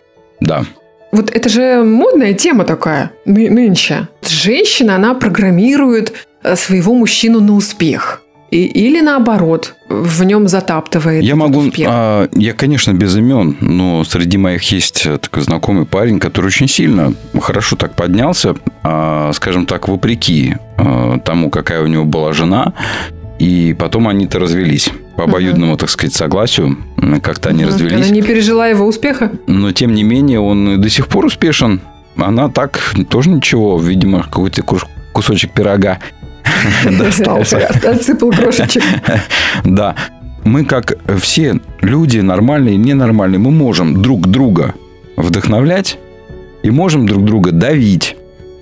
Да. 0.42 0.66
Вот 1.12 1.30
это 1.32 1.48
же 1.50 1.84
модная 1.84 2.34
тема 2.34 2.64
такая 2.66 3.12
ны- 3.26 3.50
нынче. 3.50 4.08
Женщина, 4.28 4.96
она 4.96 5.14
программирует 5.14 6.14
э, 6.44 6.56
своего 6.56 6.94
мужчину 6.96 7.40
на 7.40 7.54
успех. 7.56 8.22
И, 8.52 8.66
или 8.66 9.00
наоборот, 9.02 9.76
в 9.90 10.24
нем 10.24 10.48
затаптывает 10.48 11.24
Я 11.24 11.36
могу, 11.36 11.60
успех. 11.60 11.88
а, 11.90 12.28
я, 12.34 12.54
конечно, 12.54 12.92
без 12.94 13.16
имен, 13.16 13.58
но 13.62 14.04
среди 14.04 14.38
моих 14.38 14.62
есть 14.72 15.06
э, 15.06 15.18
такой 15.18 15.42
знакомый 15.44 15.86
парень, 15.86 16.20
который 16.20 16.48
очень 16.48 16.68
сильно, 16.68 17.14
хорошо 17.42 17.76
так 17.76 17.96
поднялся, 17.96 18.56
а, 18.84 19.32
скажем 19.34 19.66
так, 19.66 19.88
вопреки 19.88 20.56
а, 20.78 21.18
тому, 21.20 21.50
какая 21.50 21.82
у 21.82 21.88
него 21.88 22.06
была 22.06 22.34
жена, 22.34 22.74
и 23.39 23.76
потом 23.78 24.08
они-то 24.08 24.39
развелись 24.39 24.91
по 25.15 25.26
обоюдному, 25.26 25.78
так 25.78 25.89
сказать, 25.89 26.13
согласию, 26.13 26.78
как-то 27.22 27.50
они 27.50 27.65
развелись. 27.65 28.08
Она 28.08 28.10
не 28.10 28.22
пережила 28.22 28.67
его 28.67 28.86
успеха. 28.86 29.32
Но, 29.48 29.72
тем 29.72 29.93
не 29.93 30.04
менее, 30.04 30.39
он 30.39 30.82
до 30.82 30.89
сих 30.89 31.08
пор 31.08 31.26
успешен. 31.26 31.82
Она 32.15 32.50
так 32.50 32.93
тоже 33.10 33.30
ничего, 33.30 33.78
видимо, 33.80 34.24
какой-то 34.24 34.63
кусочек 35.13 35.54
пирога 35.54 36.00
достался. 36.86 37.67
Отсыпал 37.84 38.32
крошечек. 38.32 38.84
Да. 39.63 39.96
Мы, 40.43 40.65
как 40.65 40.98
все 41.22 41.62
люди, 41.80 42.19
нормальные 42.19 42.76
и 42.76 42.78
ненормальные, 42.78 43.39
мы 43.39 43.50
можем 43.52 44.02
друг 44.02 44.28
друга 44.28 44.74
вдохновлять 45.15 45.98
и 46.63 46.69
можем 46.69 47.08
друг 47.08 47.24
друга 47.24 47.52
давить. 47.52 48.17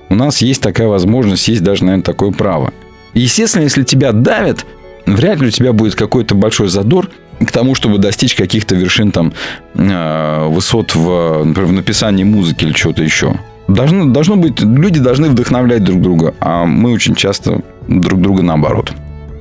У 0.09 0.15
нас 0.15 0.41
есть 0.41 0.61
такая 0.61 0.87
возможность, 0.87 1.47
есть 1.47 1.63
даже, 1.63 1.83
наверное, 1.83 2.03
такое 2.03 2.31
право. 2.31 2.71
Естественно, 3.13 3.63
если 3.63 3.83
тебя 3.83 4.11
давят, 4.11 4.65
вряд 5.05 5.39
ли 5.39 5.47
у 5.47 5.51
тебя 5.51 5.73
будет 5.73 5.95
какой-то 5.95 6.35
большой 6.35 6.67
задор 6.69 7.09
к 7.39 7.51
тому, 7.51 7.75
чтобы 7.75 7.97
достичь 7.97 8.35
каких-то 8.35 8.75
вершин 8.75 9.11
там 9.11 9.33
э, 9.73 10.47
высот 10.47 10.93
в, 10.95 11.43
например, 11.43 11.69
в 11.69 11.73
написании 11.73 12.23
музыки 12.23 12.65
или 12.65 12.73
чего-то 12.73 13.03
еще. 13.03 13.35
Должно, 13.67 14.05
должно 14.05 14.35
быть, 14.35 14.61
люди 14.61 14.99
должны 14.99 15.29
вдохновлять 15.29 15.83
друг 15.83 16.01
друга, 16.01 16.33
а 16.39 16.65
мы 16.65 16.91
очень 16.91 17.15
часто 17.15 17.61
друг 17.87 18.21
друга 18.21 18.43
наоборот. 18.43 18.91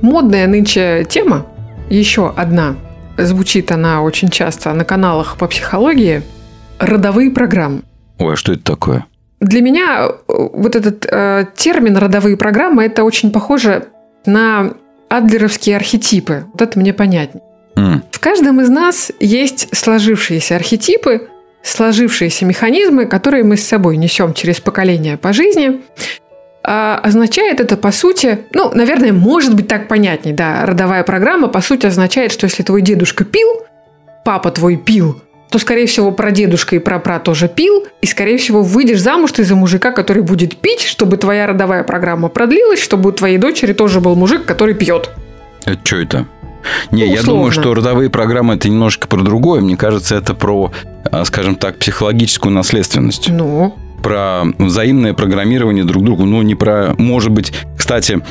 Модная 0.01 0.47
нынче 0.47 1.05
тема, 1.07 1.45
еще 1.89 2.33
одна, 2.35 2.75
звучит 3.17 3.71
она 3.71 4.01
очень 4.01 4.29
часто 4.29 4.73
на 4.73 4.85
каналах 4.85 5.37
по 5.37 5.47
психологии, 5.47 6.23
родовые 6.79 7.29
программы. 7.29 7.81
Ой, 8.17 8.33
а 8.33 8.37
что 8.37 8.53
это 8.53 8.63
такое? 8.63 9.05
Для 9.41 9.61
меня 9.61 10.07
э, 10.07 10.13
вот 10.27 10.75
этот 10.75 11.05
э, 11.09 11.45
термин 11.55 11.97
родовые 11.97 12.37
программы 12.37 12.85
это 12.85 13.03
очень 13.03 13.31
похоже 13.31 13.87
на 14.25 14.73
адлеровские 15.09 15.75
архетипы. 15.75 16.45
Вот 16.53 16.61
это 16.61 16.79
мне 16.79 16.93
понятнее. 16.93 17.43
М, 17.75 18.03
В 18.11 18.19
каждом 18.19 18.61
из 18.61 18.69
нас 18.69 19.11
есть 19.19 19.75
сложившиеся 19.75 20.55
архетипы, 20.55 21.27
сложившиеся 21.63 22.45
механизмы, 22.45 23.05
которые 23.07 23.43
мы 23.43 23.57
с 23.57 23.67
собой 23.67 23.97
несем 23.97 24.33
через 24.33 24.59
поколения 24.61 25.17
по 25.17 25.33
жизни. 25.33 25.81
А 26.63 26.99
означает 27.03 27.59
это, 27.59 27.75
по 27.77 27.91
сути, 27.91 28.39
ну, 28.53 28.71
наверное, 28.75 29.11
может 29.11 29.55
быть 29.55 29.67
так 29.67 29.87
понятней, 29.87 30.33
да, 30.33 30.63
родовая 30.67 31.03
программа, 31.03 31.47
по 31.47 31.59
сути, 31.61 31.87
означает, 31.87 32.31
что 32.31 32.45
если 32.45 32.61
твой 32.61 32.83
дедушка 32.83 33.25
пил, 33.25 33.47
папа 34.23 34.51
твой 34.51 34.77
пил, 34.77 35.19
то, 35.51 35.59
скорее 35.59 35.85
всего, 35.85 36.11
прадедушка 36.11 36.77
и 36.77 36.79
прапра 36.79 37.19
тоже 37.19 37.49
пил, 37.49 37.85
и, 38.01 38.07
скорее 38.07 38.37
всего, 38.37 38.63
выйдешь 38.63 39.01
замуж 39.01 39.33
ты 39.33 39.43
за 39.43 39.55
мужика, 39.55 39.91
который 39.91 40.23
будет 40.23 40.55
пить, 40.57 40.81
чтобы 40.81 41.17
твоя 41.17 41.45
родовая 41.45 41.83
программа 41.83 42.29
продлилась, 42.29 42.81
чтобы 42.81 43.09
у 43.09 43.11
твоей 43.11 43.37
дочери 43.37 43.73
тоже 43.73 43.99
был 43.99 44.15
мужик, 44.15 44.45
который 44.45 44.73
пьет. 44.73 45.11
Это 45.65 45.79
что 45.83 45.97
это? 45.97 46.25
Не, 46.91 47.03
Ну, 47.05 47.13
я 47.13 47.19
условно. 47.19 47.25
думаю, 47.25 47.51
что 47.51 47.73
родовые 47.73 48.09
программы 48.09 48.55
это 48.55 48.69
немножко 48.69 49.07
про 49.09 49.21
другое. 49.21 49.59
Мне 49.59 49.75
кажется, 49.75 50.15
это 50.15 50.33
про, 50.33 50.71
а, 51.11 51.25
скажем 51.25 51.55
так, 51.55 51.77
психологическую 51.77 52.53
наследственность. 52.53 53.27
Ну, 53.29 53.75
Про 54.01 54.43
взаимное 54.57 55.13
программирование 55.13 55.83
друг 55.83 56.03
другу. 56.03 56.23
Ну, 56.25 56.41
не 56.43 56.55
про... 56.55 56.95
Может 56.97 57.31
быть, 57.31 57.51
кстати, 57.77 58.21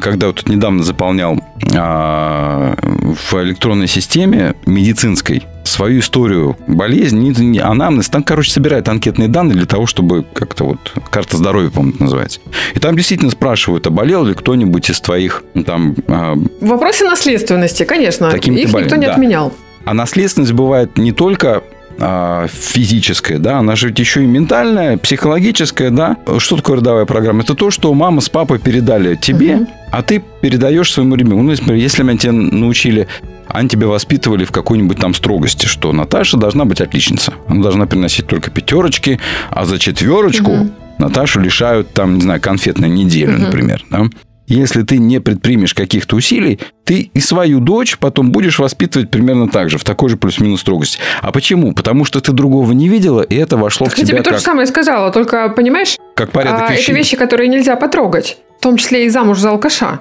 когда 0.00 0.28
вот 0.28 0.36
тут 0.36 0.48
недавно 0.48 0.82
заполнял 0.82 1.40
а, 1.74 2.74
в 2.76 3.34
электронной 3.42 3.88
системе 3.88 4.54
медицинской 4.66 5.44
свою 5.64 6.00
историю 6.00 6.56
болезни, 6.66 7.28
не- 7.28 7.44
не- 7.46 7.58
анамнез, 7.58 8.08
там, 8.08 8.22
короче, 8.22 8.50
собирает 8.50 8.88
анкетные 8.88 9.28
данные 9.28 9.54
для 9.54 9.66
того, 9.66 9.86
чтобы 9.86 10.24
как-то 10.32 10.64
вот 10.64 10.94
карта 11.10 11.36
здоровья, 11.36 11.70
по-моему, 11.70 11.96
называется. 12.00 12.40
И 12.74 12.78
там 12.78 12.96
действительно 12.96 13.30
спрашивают, 13.30 13.86
а 13.86 13.90
болел 13.90 14.24
ли 14.24 14.34
кто-нибудь 14.34 14.90
из 14.90 15.00
твоих 15.00 15.44
там 15.66 15.94
а, 16.08 16.34
вопросы 16.60 17.04
наследственности, 17.04 17.84
конечно, 17.84 18.26
их 18.26 18.46
никто 18.46 18.72
болезнями, 18.72 19.00
не 19.00 19.06
да. 19.06 19.12
отменял. 19.12 19.52
А 19.84 19.94
наследственность 19.94 20.52
бывает 20.52 20.98
не 20.98 21.12
только 21.12 21.62
физическая, 21.98 23.38
да, 23.38 23.58
она 23.58 23.74
же 23.76 23.88
ведь 23.88 23.98
еще 23.98 24.22
и 24.22 24.26
ментальная, 24.26 24.96
психологическая, 24.98 25.90
да. 25.90 26.16
Что 26.38 26.56
такое 26.56 26.76
родовая 26.76 27.06
программа? 27.06 27.42
Это 27.42 27.54
то, 27.54 27.70
что 27.70 27.92
мама 27.92 28.20
с 28.20 28.28
папой 28.28 28.58
передали 28.58 29.16
тебе, 29.16 29.66
а 29.90 30.02
ты 30.02 30.22
передаешь 30.40 30.92
своему 30.92 31.16
ребенку. 31.16 31.42
Ну, 31.42 31.50
например, 31.50 31.74
если 31.74 32.02
меня 32.02 32.18
тебя 32.18 32.32
научили, 32.32 33.08
они 33.48 33.68
тебя 33.68 33.88
воспитывали 33.88 34.44
в 34.44 34.52
какой-нибудь 34.52 34.98
там 34.98 35.14
строгости, 35.14 35.66
что 35.66 35.92
Наташа 35.92 36.36
должна 36.36 36.64
быть 36.64 36.80
отличница. 36.80 37.34
Она 37.48 37.62
должна 37.62 37.86
приносить 37.86 38.26
только 38.26 38.50
пятерочки, 38.50 39.18
а 39.50 39.64
за 39.64 39.78
четверочку 39.78 40.68
Наташу 40.98 41.40
лишают 41.40 41.92
там, 41.92 42.16
не 42.16 42.22
знаю, 42.22 42.40
конфетной 42.40 42.88
недели, 42.88 43.32
например, 43.32 43.84
да. 43.90 44.04
Если 44.48 44.82
ты 44.82 44.98
не 44.98 45.20
предпримешь 45.20 45.74
каких-то 45.74 46.16
усилий, 46.16 46.58
ты 46.84 47.10
и 47.12 47.20
свою 47.20 47.60
дочь 47.60 47.98
потом 47.98 48.32
будешь 48.32 48.58
воспитывать 48.58 49.10
примерно 49.10 49.48
так 49.48 49.68
же, 49.68 49.76
в 49.76 49.84
такой 49.84 50.08
же 50.08 50.16
плюс-минус 50.16 50.60
строгости. 50.62 50.98
А 51.20 51.30
почему? 51.32 51.74
Потому 51.74 52.04
что 52.06 52.20
ты 52.20 52.32
другого 52.32 52.72
не 52.72 52.88
видела, 52.88 53.20
и 53.20 53.36
это 53.36 53.56
вошло 53.58 53.86
Так 53.86 53.94
в 53.94 53.98
я 53.98 54.04
тебе 54.04 54.16
тебя 54.16 54.22
то 54.24 54.30
же 54.30 54.36
как, 54.36 54.44
самое 54.44 54.66
сказала, 54.66 55.12
только, 55.12 55.50
понимаешь, 55.50 55.96
как 56.14 56.30
порядок 56.32 56.62
а, 56.62 56.64
это 56.72 56.80
вещей. 56.80 56.94
вещи, 56.94 57.16
которые 57.16 57.48
нельзя 57.48 57.76
потрогать, 57.76 58.38
в 58.58 58.62
том 58.62 58.78
числе 58.78 59.04
и 59.04 59.08
замуж 59.10 59.38
за 59.38 59.50
алкаша. 59.50 60.00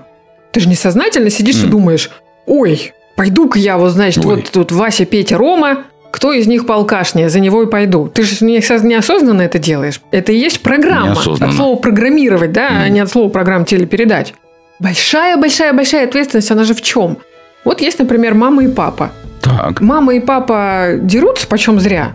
Ты 0.54 0.62
же 0.62 0.70
несознательно 0.70 1.30
сидишь 1.30 1.58
и 1.58 1.66
М. 1.66 1.70
думаешь, 1.72 2.10
ой, 2.46 2.94
пойду-ка 3.18 3.60
я, 3.60 3.78
вот, 3.78 3.92
значит, 3.92 4.26
Ой. 4.26 4.38
вот 4.38 4.50
тут 4.52 4.72
Вася, 4.72 5.06
Петя, 5.06 5.38
Рома, 5.38 5.84
кто 6.12 6.34
из 6.34 6.48
них 6.48 6.66
поалкашнее, 6.66 7.30
за 7.30 7.40
него 7.40 7.64
и 7.64 7.68
пойду. 7.68 8.08
Ты 8.08 8.24
же 8.24 8.44
не 8.46 8.58
осоз- 8.60 8.84
неосознанно 8.84 9.42
это 9.44 9.60
делаешь. 9.60 10.02
Это 10.12 10.32
и 10.32 10.38
есть 10.38 10.62
программа. 10.62 11.10
Неосознанно. 11.10 11.52
От 11.52 11.58
слова 11.58 11.76
программировать, 11.78 12.52
да, 12.52 12.70
а 12.84 12.90
не 12.90 13.00
от 13.00 13.10
слова 13.10 13.30
программ 13.30 13.66
телепередач. 13.66 14.34
Большая-большая-большая 14.80 16.06
ответственность, 16.06 16.52
она 16.52 16.64
же 16.64 16.74
в 16.74 16.82
чем? 16.82 17.18
Вот 17.66 17.82
есть, 17.82 18.00
например, 18.00 18.34
мама 18.34 18.64
и 18.64 18.68
папа. 18.68 19.12
Так. 19.42 19.82
Мама 19.82 20.16
и 20.16 20.20
папа 20.20 20.94
дерутся 21.02 21.48
почем 21.48 21.80
зря. 21.80 22.14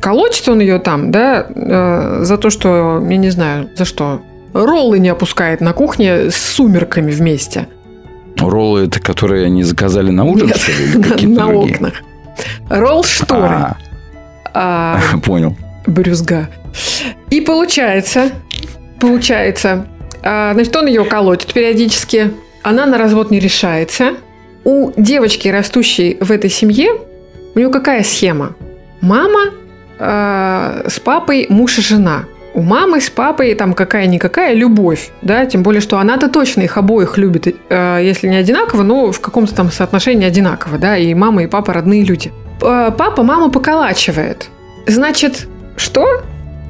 колотит 0.00 0.48
он 0.48 0.60
ее 0.60 0.78
там, 0.78 1.10
да, 1.10 1.46
э, 1.54 2.20
за 2.24 2.36
то, 2.38 2.50
что, 2.50 3.04
я 3.08 3.16
не 3.16 3.30
знаю, 3.30 3.70
за 3.76 3.84
что, 3.84 4.20
роллы 4.52 4.98
не 4.98 5.08
опускает 5.08 5.60
на 5.60 5.72
кухне 5.72 6.30
с 6.30 6.36
сумерками 6.36 7.10
вместе. 7.10 7.68
Роллы 8.38 8.86
это, 8.86 9.00
которые 9.00 9.46
они 9.46 9.62
заказали 9.62 10.10
на 10.10 10.24
ужин, 10.24 10.48
Нет, 10.48 10.56
что 10.58 10.72
ли, 10.72 10.84
или 10.84 10.96
на, 10.96 10.98
на 11.46 11.46
другие? 11.52 11.74
окнах. 11.76 11.92
Ролл 12.68 13.04
шторы. 13.04 13.48
А, 13.48 13.76
А, 14.54 15.00
понял. 15.24 15.56
брюзга. 15.86 16.48
И 17.30 17.40
получается, 17.40 18.30
получается, 19.00 19.86
а, 20.22 20.52
значит, 20.54 20.74
он 20.76 20.86
ее 20.86 21.04
колотит 21.04 21.52
периодически, 21.52 22.32
она 22.62 22.86
на 22.86 22.98
развод 22.98 23.30
не 23.30 23.38
решается. 23.38 24.14
У 24.64 24.92
девочки, 24.96 25.48
растущей 25.48 26.16
в 26.20 26.30
этой 26.32 26.48
семье, 26.48 26.88
у 27.54 27.58
нее 27.58 27.70
какая 27.70 28.02
схема? 28.02 28.54
Мама 29.00 29.50
с 29.98 30.98
папой 31.04 31.46
муж 31.50 31.78
и 31.78 31.82
жена. 31.82 32.24
У 32.54 32.62
мамы 32.62 33.00
с 33.00 33.10
папой 33.10 33.52
там 33.54 33.74
какая-никакая 33.74 34.54
любовь, 34.54 35.10
да, 35.22 35.44
тем 35.44 35.64
более, 35.64 35.80
что 35.80 35.98
она-то 35.98 36.28
точно 36.28 36.62
их 36.62 36.76
обоих 36.76 37.18
любит, 37.18 37.52
э, 37.68 38.00
если 38.02 38.28
не 38.28 38.36
одинаково, 38.36 38.84
но 38.84 39.10
в 39.10 39.20
каком-то 39.20 39.52
там 39.54 39.72
соотношении 39.72 40.24
одинаково, 40.26 40.78
да, 40.78 40.96
и 40.96 41.12
мама, 41.14 41.42
и 41.42 41.46
папа 41.48 41.72
родные 41.72 42.04
люди. 42.04 42.32
П- 42.60 42.92
Папа 42.96 43.24
маму 43.24 43.50
поколачивает. 43.50 44.48
Значит, 44.86 45.48
что? 45.76 46.22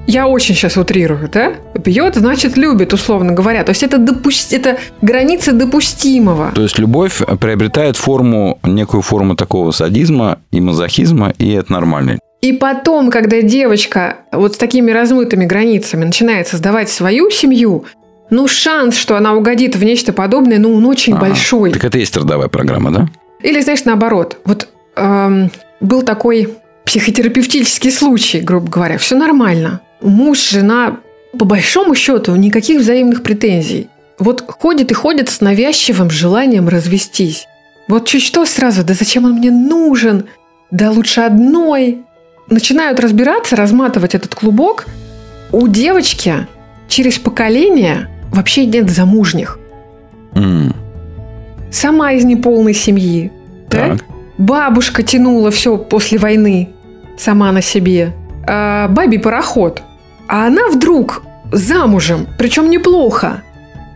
Я 0.06 0.26
очень 0.26 0.54
сейчас 0.54 0.76
утрирую, 0.76 1.30
да? 1.32 1.54
Бьет, 1.74 2.14
значит, 2.14 2.56
любит, 2.58 2.92
условно 2.92 3.32
говоря. 3.32 3.64
То 3.64 3.70
есть 3.70 3.82
это, 3.82 3.96
допусти... 3.98 4.56
это 4.56 4.78
граница 5.00 5.52
допустимого. 5.52 6.52
То 6.54 6.62
есть 6.62 6.78
любовь 6.78 7.22
приобретает 7.40 7.96
форму, 7.96 8.58
некую 8.64 9.02
форму 9.02 9.34
такого 9.34 9.70
садизма 9.70 10.38
и 10.50 10.60
мазохизма, 10.60 11.32
и 11.38 11.52
это 11.52 11.72
нормально. 11.72 12.18
И 12.44 12.52
потом, 12.52 13.10
когда 13.10 13.40
девочка 13.40 14.18
вот 14.30 14.54
с 14.54 14.58
такими 14.58 14.90
размытыми 14.90 15.46
границами 15.46 16.04
начинает 16.04 16.46
создавать 16.46 16.90
свою 16.90 17.30
семью, 17.30 17.86
ну, 18.28 18.48
шанс, 18.48 18.98
что 18.98 19.16
она 19.16 19.32
угодит 19.32 19.76
в 19.76 19.82
нечто 19.82 20.12
подобное, 20.12 20.58
ну, 20.58 20.74
он 20.74 20.84
очень 20.84 21.14
Ага. 21.14 21.22
большой. 21.22 21.72
Так 21.72 21.86
это 21.86 21.98
есть 21.98 22.14
родовая 22.14 22.48
программа, 22.48 22.90
да? 22.90 23.08
Или, 23.42 23.62
знаешь, 23.62 23.86
наоборот. 23.86 24.36
Вот 24.44 24.68
эм, 24.96 25.50
был 25.80 26.02
такой 26.02 26.50
психотерапевтический 26.84 27.90
случай, 27.90 28.40
грубо 28.40 28.68
говоря. 28.70 28.98
Все 28.98 29.16
нормально. 29.16 29.80
Муж, 30.02 30.50
жена, 30.50 30.98
по 31.38 31.46
большому 31.46 31.94
счету, 31.94 32.36
никаких 32.36 32.82
взаимных 32.82 33.22
претензий. 33.22 33.88
Вот 34.18 34.44
ходит 34.46 34.90
и 34.90 34.94
ходит 34.94 35.30
с 35.30 35.40
навязчивым 35.40 36.10
желанием 36.10 36.68
развестись. 36.68 37.46
Вот 37.88 38.06
чуть 38.06 38.22
что 38.22 38.44
сразу, 38.44 38.84
да 38.84 38.92
зачем 38.92 39.24
он 39.24 39.32
мне 39.36 39.50
нужен? 39.50 40.26
Да 40.70 40.90
лучше 40.90 41.22
одной. 41.22 42.04
Начинают 42.48 43.00
разбираться, 43.00 43.56
разматывать 43.56 44.14
этот 44.14 44.34
клубок. 44.34 44.86
У 45.52 45.66
девочки 45.68 46.46
через 46.88 47.18
поколение 47.18 48.08
вообще 48.32 48.66
нет 48.66 48.90
замужних. 48.90 49.58
М, 50.34 50.74
Сама 51.70 52.12
из 52.12 52.24
неполной 52.24 52.74
семьи. 52.74 53.32
да? 53.70 53.90
Так. 53.96 54.04
Бабушка 54.38 55.02
тянула 55.02 55.50
все 55.50 55.76
после 55.76 56.18
войны 56.18 56.70
сама 57.18 57.50
на 57.52 57.62
себе. 57.62 58.12
А, 58.46 58.88
бабий 58.88 59.18
пароход. 59.18 59.82
А 60.28 60.46
она 60.46 60.68
вдруг 60.68 61.22
замужем, 61.52 62.26
причем 62.38 62.68
неплохо. 62.70 63.42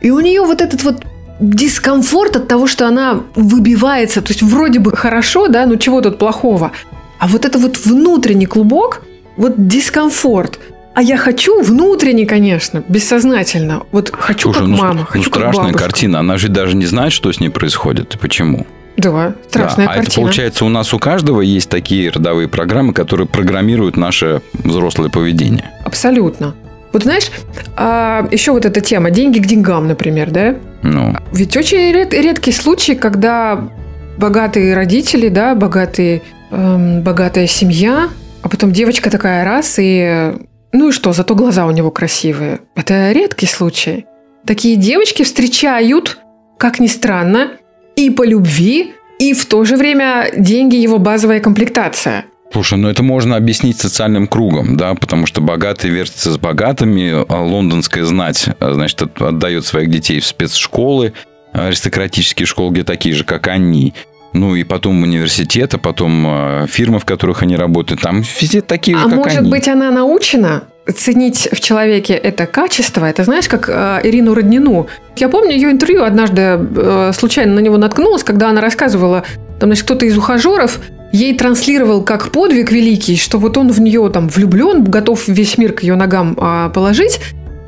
И 0.00 0.10
у 0.10 0.20
нее 0.20 0.42
вот 0.42 0.60
этот 0.60 0.82
вот 0.84 1.02
дискомфорт 1.40 2.36
от 2.36 2.48
того, 2.48 2.66
что 2.66 2.86
она 2.86 3.20
выбивается. 3.34 4.22
То 4.22 4.28
есть 4.30 4.42
вроде 4.42 4.78
бы 4.78 4.92
хорошо, 4.96 5.48
да, 5.48 5.66
ну 5.66 5.76
чего 5.76 6.00
тут 6.00 6.18
плохого. 6.18 6.72
А 7.18 7.26
вот 7.26 7.44
это 7.44 7.58
вот 7.58 7.76
внутренний 7.84 8.46
клубок, 8.46 9.02
вот 9.36 9.54
дискомфорт. 9.68 10.58
А 10.94 11.02
я 11.02 11.16
хочу 11.16 11.62
внутренне, 11.62 12.26
конечно, 12.26 12.82
бессознательно. 12.88 13.84
Вот 13.92 14.10
хочу 14.12 14.52
Слушай, 14.52 14.58
как 14.58 14.68
ну, 14.68 14.76
мама, 14.76 14.94
ну, 14.94 15.06
хочу 15.06 15.30
как 15.30 15.40
страшная 15.42 15.64
бабушка. 15.66 15.84
картина. 15.84 16.18
Она 16.20 16.38
же 16.38 16.48
даже 16.48 16.76
не 16.76 16.86
знает, 16.86 17.12
что 17.12 17.32
с 17.32 17.38
ней 17.38 17.50
происходит 17.50 18.14
и 18.14 18.18
почему. 18.18 18.66
Да, 18.96 19.34
страшная 19.48 19.86
Да, 19.86 19.92
А 19.92 19.96
это 19.98 20.12
получается, 20.12 20.64
у 20.64 20.68
нас 20.68 20.92
у 20.92 20.98
каждого 20.98 21.40
есть 21.40 21.68
такие 21.70 22.10
родовые 22.10 22.48
программы, 22.48 22.92
которые 22.92 23.28
программируют 23.28 23.96
наше 23.96 24.42
взрослое 24.54 25.08
поведение. 25.08 25.70
Абсолютно. 25.84 26.54
Вот 26.92 27.04
знаешь, 27.04 27.30
а, 27.76 28.26
еще 28.32 28.50
вот 28.50 28.64
эта 28.64 28.80
тема 28.80 29.10
деньги 29.12 29.38
к 29.38 29.46
деньгам, 29.46 29.86
например, 29.86 30.30
да? 30.30 30.56
Ну, 30.82 31.14
Ведь 31.32 31.56
очень 31.56 31.92
ред- 31.92 32.12
редкий 32.12 32.50
случай, 32.50 32.96
когда 32.96 33.68
богатые 34.16 34.74
родители, 34.74 35.28
да, 35.28 35.54
богатые, 35.54 36.22
эм, 36.50 37.02
богатая 37.02 37.46
семья, 37.46 38.08
а 38.42 38.48
потом 38.48 38.72
девочка 38.72 39.10
такая 39.10 39.44
раз 39.44 39.76
и 39.78 40.32
ну 40.72 40.90
и 40.90 40.92
что, 40.92 41.12
зато 41.12 41.34
глаза 41.34 41.66
у 41.66 41.70
него 41.70 41.90
красивые. 41.90 42.60
Это 42.74 43.12
редкий 43.12 43.46
случай. 43.46 44.06
Такие 44.46 44.76
девочки 44.76 45.22
встречают, 45.22 46.18
как 46.58 46.78
ни 46.78 46.86
странно, 46.86 47.52
и 47.96 48.10
по 48.10 48.22
любви, 48.24 48.92
и 49.18 49.32
в 49.32 49.46
то 49.46 49.64
же 49.64 49.76
время 49.76 50.30
деньги 50.36 50.76
его 50.76 50.98
базовая 50.98 51.40
комплектация. 51.40 52.26
Слушай, 52.52 52.78
ну 52.78 52.88
это 52.88 53.02
можно 53.02 53.36
объяснить 53.36 53.78
социальным 53.78 54.26
кругом, 54.26 54.76
да, 54.76 54.94
потому 54.94 55.26
что 55.26 55.40
богатые 55.40 55.92
вертятся 55.92 56.32
с 56.32 56.38
богатыми, 56.38 57.24
а 57.28 57.42
лондонская 57.42 58.04
знать, 58.04 58.48
а, 58.60 58.72
значит, 58.72 59.02
от- 59.02 59.20
отдает 59.20 59.66
своих 59.66 59.90
детей 59.90 60.20
в 60.20 60.26
спецшколы, 60.26 61.12
аристократические 61.52 62.46
школы, 62.46 62.72
где 62.72 62.84
такие 62.84 63.14
же, 63.14 63.24
как 63.24 63.48
они. 63.48 63.94
Ну 64.32 64.54
и 64.54 64.64
потом 64.64 65.02
университет, 65.02 65.74
а 65.74 65.78
потом 65.78 66.24
а, 66.26 66.66
фирмы, 66.66 66.98
в 66.98 67.04
которых 67.04 67.42
они 67.42 67.56
работают, 67.56 68.02
там 68.02 68.22
везде 68.40 68.60
такие 68.60 68.96
А 68.96 69.04
как 69.04 69.14
может 69.14 69.38
они. 69.38 69.50
быть, 69.50 69.68
она 69.68 69.90
научена 69.90 70.64
ценить 70.94 71.48
в 71.52 71.60
человеке 71.60 72.14
это 72.14 72.46
качество? 72.46 73.04
Это 73.04 73.24
знаешь, 73.24 73.48
как 73.48 73.68
э, 73.68 74.00
Ирину 74.04 74.34
Роднину. 74.34 74.86
Я 75.16 75.28
помню 75.28 75.52
ее 75.52 75.70
интервью 75.70 76.04
однажды, 76.04 76.42
э, 76.42 77.12
случайно 77.14 77.54
на 77.54 77.60
него 77.60 77.76
наткнулась, 77.76 78.22
когда 78.22 78.50
она 78.50 78.60
рассказывала, 78.60 79.24
там, 79.60 79.68
значит, 79.68 79.84
кто-то 79.84 80.06
из 80.06 80.16
ухажеров 80.16 80.80
ей 81.12 81.36
транслировал 81.36 82.02
как 82.02 82.30
подвиг 82.30 82.70
великий, 82.70 83.16
что 83.16 83.38
вот 83.38 83.56
он 83.56 83.70
в 83.70 83.80
нее 83.80 84.08
там 84.10 84.28
влюблен, 84.28 84.84
готов 84.84 85.26
весь 85.28 85.58
мир 85.58 85.72
к 85.72 85.82
ее 85.82 85.94
ногам 85.94 86.36
а, 86.38 86.68
положить, 86.68 87.20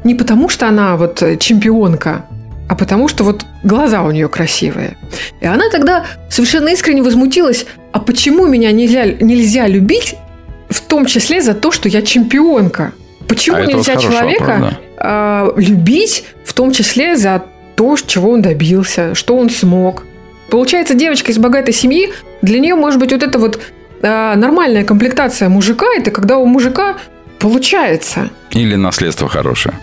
не 0.05 0.15
потому 0.15 0.49
что 0.49 0.69
она 0.69 0.97
вот 0.97 1.23
э, 1.23 1.37
чемпионка, 1.37 2.27
а 2.71 2.77
потому 2.77 3.09
что 3.09 3.25
вот 3.25 3.45
глаза 3.65 4.05
у 4.05 4.13
нее 4.13 4.29
красивые. 4.29 4.97
И 5.41 5.47
она 5.47 5.71
тогда 5.71 6.07
совершенно 6.29 6.69
искренне 6.69 7.03
возмутилась, 7.03 7.67
а 7.91 7.99
почему 7.99 8.47
меня 8.47 8.71
нельзя, 8.71 9.07
нельзя 9.07 9.67
любить, 9.67 10.15
в 10.69 10.81
том 10.81 11.05
числе 11.05 11.43
за 11.43 11.55
то, 11.55 11.73
что 11.73 11.89
я 11.89 12.01
чемпионка? 12.01 12.93
Почему 13.27 13.57
А 13.57 13.63
вот 13.63 13.75
нельзя 13.75 13.95
хороший 13.95 14.13
человека 14.13 14.45
вопрос, 14.45 14.71
да. 14.71 14.79
а, 14.99 15.53
любить, 15.57 16.25
в 16.45 16.53
том 16.53 16.71
числе 16.71 17.17
за 17.17 17.43
то, 17.75 17.97
чего 18.07 18.31
он 18.31 18.41
добился, 18.41 19.17
что 19.17 19.37
он 19.37 19.51
смог? 19.51 20.05
Получается, 20.49 20.95
девочка 20.95 21.33
из 21.33 21.39
богатой 21.39 21.75
семьи, 21.75 22.13
для 22.41 22.61
нее 22.61 22.77
может 22.77 23.01
быть 23.01 23.11
вот 23.11 23.25
эта 23.25 23.37
вот 23.41 23.59
а, 24.01 24.37
нормальная 24.37 24.85
комплектация 24.85 25.49
мужика, 25.49 25.87
это 25.97 26.13
когда 26.13 26.39
у 26.39 26.47
мужика 26.47 26.99
получается. 27.41 28.31
Или 28.53 28.77
наследство 28.77 29.29
хорошее. 29.29 29.75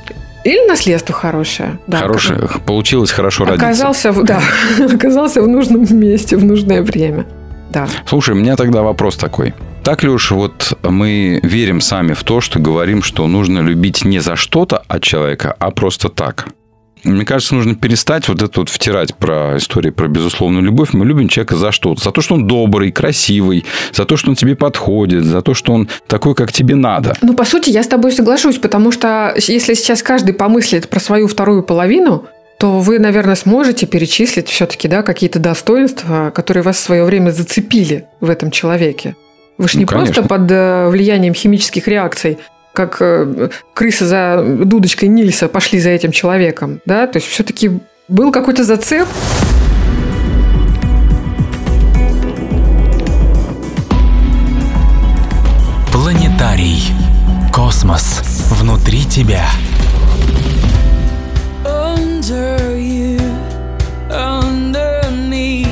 Или 0.48 0.66
наследство 0.66 1.14
хорошее. 1.14 1.78
Да, 1.88 1.98
хорошее. 1.98 2.40
когда 2.40 2.60
Получилось 2.60 3.12
хорошо 3.12 3.44
родиться. 3.44 3.66
Оказался, 3.68 4.14
в- 4.14 4.24
да, 4.26 4.42
оказался 4.80 5.42
в 5.42 5.48
нужном 5.48 5.86
месте 6.00 6.38
в 6.38 6.46
нужное 6.46 6.82
время. 6.82 7.26
Да. 7.70 7.90
Слушай, 8.08 8.34
у 8.34 8.38
меня 8.38 8.56
тогда 8.56 8.82
вопрос 8.82 9.18
такой. 9.18 9.54
Так 9.84 10.04
ли 10.04 10.10
уж 10.10 10.32
вот 10.32 10.78
мы 10.84 11.42
верим 11.44 11.82
сами 11.82 12.14
в 12.14 12.24
то, 12.24 12.40
что 12.40 12.60
говорим, 12.60 13.04
что 13.04 13.28
нужно 13.28 13.60
любить 13.60 14.06
не 14.06 14.20
за 14.20 14.38
что-то 14.38 14.84
от 14.88 15.04
человека, 15.04 15.54
а 15.60 15.72
просто 15.72 16.08
так? 16.08 16.48
Мне 17.04 17.26
кажется, 17.26 17.56
нужно 17.56 17.76
перестать 17.76 18.28
вот 18.28 18.42
это 18.42 18.60
вот 18.60 18.70
втирать 18.70 19.16
про 19.16 19.58
истории 19.58 19.92
про 19.92 20.08
безусловную 20.08 20.64
любовь. 20.64 20.90
Мы 20.94 21.06
любим 21.06 21.30
человека 21.30 21.56
за 21.56 21.72
что-то. 21.72 22.04
За 22.04 22.12
то, 22.12 22.22
что 22.22 22.36
он 22.36 22.48
добрый, 22.48 22.92
красивый, 22.92 23.66
за 23.94 24.06
то, 24.06 24.18
что 24.18 24.30
он 24.30 24.36
тебе 24.36 24.56
подходит, 24.56 25.24
за 25.24 25.42
то, 25.42 25.54
что 25.54 25.74
он 25.74 25.90
такой, 26.08 26.36
как 26.36 26.52
тебе 26.52 26.76
надо. 26.76 27.16
Ну, 27.22 27.34
по 27.34 27.46
сути, 27.46 27.70
я 27.70 27.84
с 27.84 27.88
тобой 27.88 28.12
соглашусь, 28.12 28.58
потому 28.58 28.92
что 28.92 29.34
если 29.38 29.74
сейчас 29.74 30.04
каждый 30.04 30.34
помыслит 30.34 30.90
про 30.90 31.00
свою 31.00 31.28
вторую 31.28 31.64
половину, 31.64 32.26
то 32.58 32.80
вы, 32.80 33.00
наверное, 33.00 33.36
сможете 33.36 33.86
перечислить 33.86 34.50
все-таки 34.50 34.88
да, 34.88 35.04
какие-то 35.04 35.40
достоинства, 35.40 36.32
которые 36.34 36.64
вас 36.64 36.78
в 36.78 36.80
свое 36.80 37.04
время 37.04 37.30
зацепили 37.30 38.06
в 38.20 38.30
этом 38.30 38.50
человеке. 38.52 39.16
Вы 39.58 39.68
же 39.68 39.76
Ну, 39.76 39.80
не 39.82 39.86
просто 39.86 40.14
конечно. 40.16 40.28
под 40.28 40.52
э, 40.52 40.88
влиянием 40.90 41.34
химических 41.34 41.88
реакций, 41.88 42.38
как 42.78 42.98
э, 43.00 43.50
крысы 43.74 44.06
за 44.06 44.40
дудочкой 44.46 45.10
Нильса 45.10 45.48
пошли 45.48 45.80
за 45.80 45.90
этим 45.90 46.12
человеком, 46.12 46.80
да? 46.86 47.08
То 47.08 47.18
есть 47.18 47.28
все-таки 47.28 47.72
был 48.08 48.32
какой-то 48.32 48.64
зацеп. 48.64 49.08
Планетарий. 55.92 56.84
Космос 57.52 58.22
внутри 58.52 59.04
тебя. 59.06 59.44
under 61.66 62.78
you, 62.78 63.18
underneath. 64.12 65.68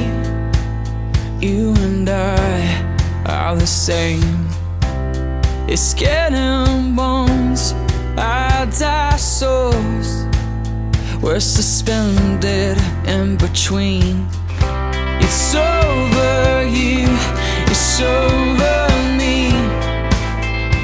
You 1.39 1.75
and 1.85 2.09
I 2.09 2.83
are 3.27 3.55
the 3.55 3.67
same. 3.67 4.45
It's 5.67 5.93
bones, 5.93 6.74
our 8.81 9.17
souls 9.17 10.25
We're 11.21 11.39
suspended 11.39 12.77
in 13.07 13.37
between. 13.37 14.27
It's 15.21 15.55
over 15.55 16.67
you, 16.67 17.07
it's 17.67 18.01
over 18.01 18.87
me. 19.17 19.51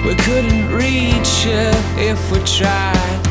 We 0.05 0.15
couldn't 0.15 0.73
reach 0.73 1.45
you 1.45 1.69
if 2.09 2.19
we 2.31 2.39
tried. 2.45 3.21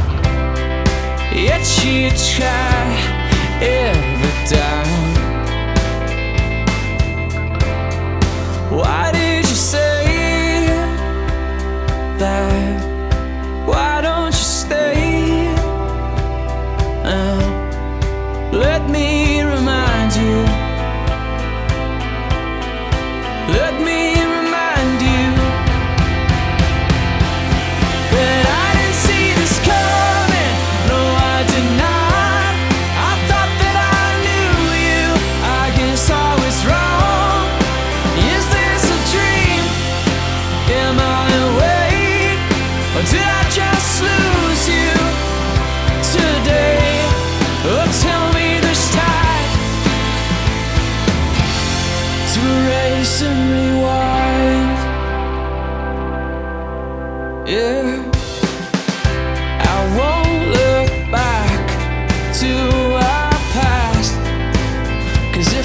Yet 1.34 1.66
you 1.84 2.10
try 2.34 2.80
every 3.60 4.36
time. 4.46 5.10
Why 8.70 9.19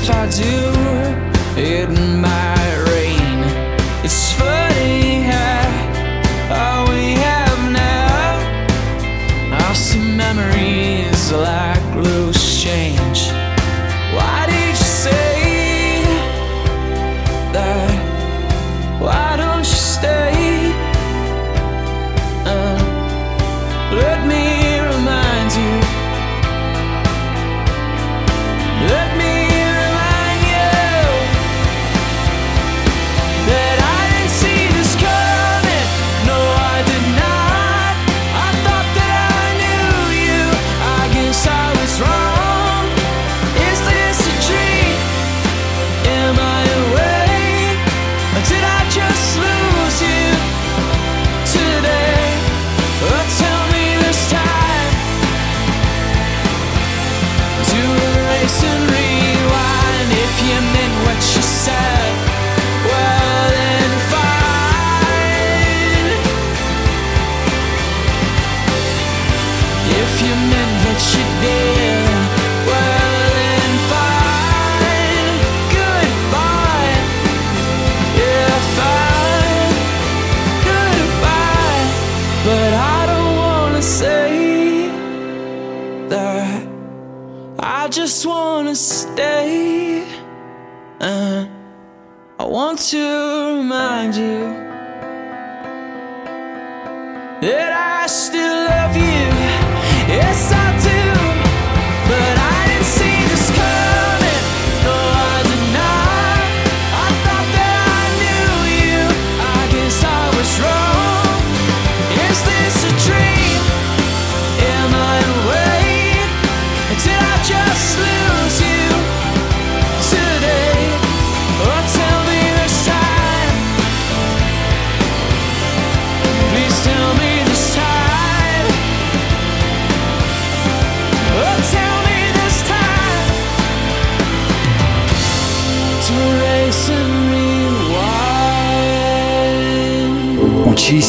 if 0.08 0.12
I 0.12 0.28
do, 0.30 1.60
it 1.60 1.90
might 1.90 2.86
rain. 2.92 3.44
It's 4.04 4.34
funny 4.34 4.65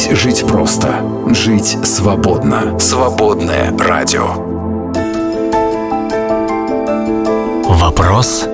rewind. 0.07 0.12
Учись 0.12 0.19
жить 0.19 0.45
просто. 0.47 1.03
Жить 1.33 1.79
свободно. 1.85 2.79
Свободное 2.79 3.77
радио. 3.79 4.27
Вопрос 7.64 8.49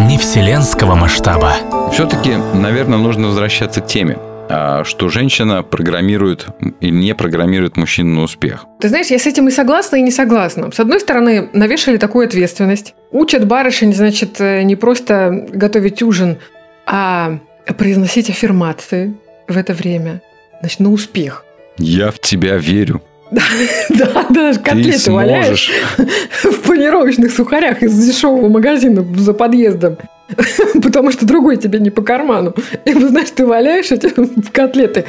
не 0.00 0.18
вселенского 0.18 0.94
масштаба. 0.94 1.54
Все-таки, 1.92 2.36
наверное, 2.54 2.98
нужно 2.98 3.28
возвращаться 3.28 3.80
к 3.80 3.86
теме, 3.86 4.18
а, 4.48 4.84
что 4.84 5.08
женщина 5.08 5.62
программирует 5.62 6.46
или 6.80 6.90
не 6.90 7.14
программирует 7.14 7.76
мужчину 7.76 8.16
на 8.16 8.22
успех. 8.22 8.66
Ты 8.80 8.88
знаешь, 8.88 9.06
я 9.06 9.18
с 9.18 9.26
этим 9.26 9.48
и 9.48 9.50
согласна, 9.50 9.96
и 9.96 10.02
не 10.02 10.10
согласна. 10.10 10.70
С 10.70 10.80
одной 10.80 11.00
стороны, 11.00 11.48
навешали 11.52 11.96
такую 11.96 12.26
ответственность. 12.26 12.94
Учат 13.10 13.46
барышень, 13.46 13.94
значит, 13.94 14.40
э, 14.40 14.62
не 14.62 14.76
просто 14.76 15.46
готовить 15.52 16.02
ужин, 16.02 16.38
а 16.86 17.38
произносить 17.78 18.30
аффирмации 18.30 19.14
в 19.48 19.56
это 19.56 19.72
время. 19.72 20.20
Значит, 20.66 20.80
на 20.80 20.92
успех. 20.92 21.44
Я 21.78 22.10
в 22.10 22.18
тебя 22.18 22.56
верю. 22.56 23.00
Да, 23.30 23.40
да, 24.30 24.52
Ты 24.52 24.58
котлеты 24.58 25.12
валяешь 25.12 25.70
в 26.42 26.66
панировочных 26.66 27.30
сухарях 27.30 27.84
из 27.84 27.94
дешевого 28.04 28.48
магазина 28.48 29.06
за 29.16 29.32
подъездом. 29.32 29.96
Потому 30.82 31.12
что 31.12 31.24
другой 31.24 31.56
тебе 31.56 31.78
не 31.78 31.90
по 31.90 32.02
карману. 32.02 32.52
И, 32.84 32.92
знаешь, 32.94 33.30
ты 33.30 33.46
валяешь 33.46 33.92
эти 33.92 34.12
котлеты. 34.50 35.04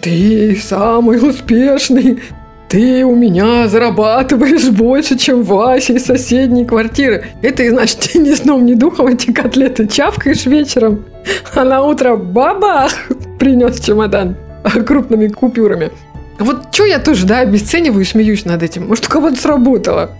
Ты 0.00 0.56
самый 0.56 1.18
успешный. 1.18 2.22
Ты 2.70 3.04
у 3.04 3.14
меня 3.14 3.68
зарабатываешь 3.68 4.70
больше, 4.70 5.18
чем 5.18 5.42
Вася 5.42 5.92
из 5.92 6.06
соседней 6.06 6.64
квартиры. 6.64 7.26
И 7.42 7.50
ты, 7.50 7.68
значит, 7.68 8.14
ни 8.14 8.32
сном, 8.32 8.64
ни 8.64 8.72
духом 8.72 9.08
эти 9.08 9.32
котлеты 9.32 9.86
чавкаешь 9.86 10.46
вечером. 10.46 11.04
А 11.54 11.62
на 11.62 11.82
утро 11.82 12.16
бабах 12.16 12.90
принес 13.38 13.80
чемодан 13.80 14.36
крупными 14.86 15.28
купюрами. 15.28 15.90
Вот 16.38 16.68
что 16.72 16.84
я 16.84 16.98
тоже, 16.98 17.26
да, 17.26 17.40
обесцениваю 17.40 18.02
и 18.02 18.04
смеюсь 18.04 18.44
над 18.44 18.62
этим. 18.62 18.88
Может, 18.88 19.06
у 19.06 19.10
кого-то 19.10 19.36
сработало. 19.36 20.10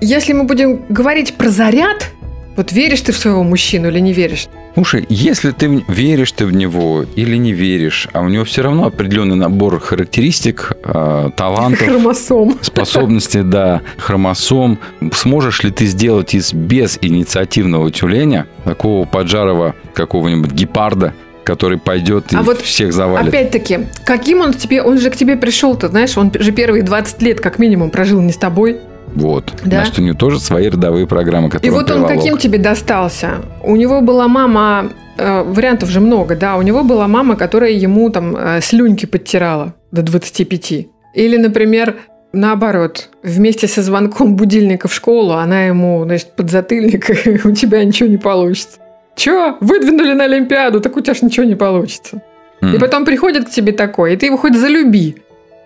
Если 0.00 0.32
мы 0.32 0.44
будем 0.44 0.82
говорить 0.88 1.34
про 1.34 1.50
заряд, 1.50 2.10
вот 2.56 2.72
веришь 2.72 3.02
ты 3.02 3.12
в 3.12 3.16
своего 3.16 3.42
мужчину 3.44 3.88
или 3.88 4.00
не 4.00 4.12
веришь, 4.12 4.48
Слушай, 4.74 5.04
если 5.08 5.50
ты 5.50 5.84
веришь 5.88 6.30
ты 6.32 6.46
в 6.46 6.52
него 6.52 7.04
или 7.16 7.36
не 7.36 7.52
веришь, 7.52 8.08
а 8.12 8.20
у 8.20 8.28
него 8.28 8.44
все 8.44 8.62
равно 8.62 8.86
определенный 8.86 9.34
набор 9.34 9.80
характеристик, 9.80 10.72
э, 10.84 11.30
талантов, 11.36 11.86
Хромосом. 11.88 12.56
способностей, 12.62 13.42
да, 13.42 13.82
хромосом. 13.98 14.78
Сможешь 15.12 15.64
ли 15.64 15.70
ты 15.72 15.86
сделать 15.86 16.34
из 16.34 16.52
безинициативного 16.52 17.90
тюленя 17.90 18.46
такого 18.64 19.06
поджарого 19.06 19.74
какого-нибудь 19.92 20.52
гепарда, 20.52 21.14
который 21.44 21.78
пойдет 21.78 22.32
и 22.32 22.36
А 22.36 22.42
вот 22.42 22.60
всех 22.60 22.92
завалит? 22.92 23.28
Опять-таки, 23.28 23.80
каким 24.04 24.40
он 24.40 24.54
тебе, 24.54 24.82
он 24.82 24.98
же 24.98 25.10
к 25.10 25.16
тебе 25.16 25.36
пришел-то, 25.36 25.88
знаешь, 25.88 26.16
он 26.16 26.32
же 26.34 26.52
первые 26.52 26.82
20 26.82 27.22
лет 27.22 27.40
как 27.40 27.58
минимум 27.58 27.90
прожил 27.90 28.20
не 28.20 28.32
с 28.32 28.36
тобой. 28.36 28.78
Вот. 29.14 29.52
Да. 29.64 29.78
Значит, 29.82 29.98
у 29.98 30.02
него 30.02 30.16
тоже 30.16 30.38
свои 30.38 30.68
родовые 30.68 31.06
программы, 31.06 31.48
И 31.48 31.50
которые 31.50 31.72
вот 31.72 31.90
он 31.90 32.04
приволок. 32.04 32.16
каким 32.16 32.38
тебе 32.38 32.58
достался? 32.58 33.36
У 33.62 33.74
него 33.76 34.00
была 34.00 34.28
мама, 34.28 34.90
э, 35.18 35.42
вариантов 35.42 35.88
же 35.90 36.00
много, 36.00 36.36
да, 36.36 36.56
у 36.56 36.62
него 36.62 36.84
была 36.84 37.08
мама, 37.08 37.36
которая 37.36 37.72
ему 37.72 38.10
там 38.10 38.36
э, 38.36 38.60
слюньки 38.60 39.06
подтирала 39.06 39.74
до 39.90 40.02
25. 40.02 40.86
Или, 41.14 41.36
например, 41.36 41.96
наоборот, 42.32 43.10
вместе 43.22 43.66
со 43.66 43.82
звонком 43.82 44.36
будильника 44.36 44.86
в 44.86 44.94
школу 44.94 45.32
она 45.32 45.64
ему, 45.64 46.04
значит, 46.04 46.36
подзатыльник, 46.36 47.10
и 47.26 47.48
у 47.48 47.52
тебя 47.52 47.84
ничего 47.84 48.08
не 48.08 48.18
получится. 48.18 48.78
Че, 49.20 49.56
выдвинули 49.60 50.14
на 50.14 50.24
Олимпиаду, 50.24 50.80
так 50.80 50.96
у 50.96 51.00
тебя 51.00 51.14
ж 51.14 51.22
ничего 51.22 51.44
не 51.46 51.54
получится. 51.56 52.22
М. 52.62 52.74
И 52.74 52.78
потом 52.78 53.04
приходит 53.04 53.44
к 53.48 53.50
тебе 53.50 53.72
такой, 53.72 54.14
и 54.14 54.16
ты 54.16 54.26
его 54.26 54.36
хоть 54.38 54.54
залюби. 54.56 55.14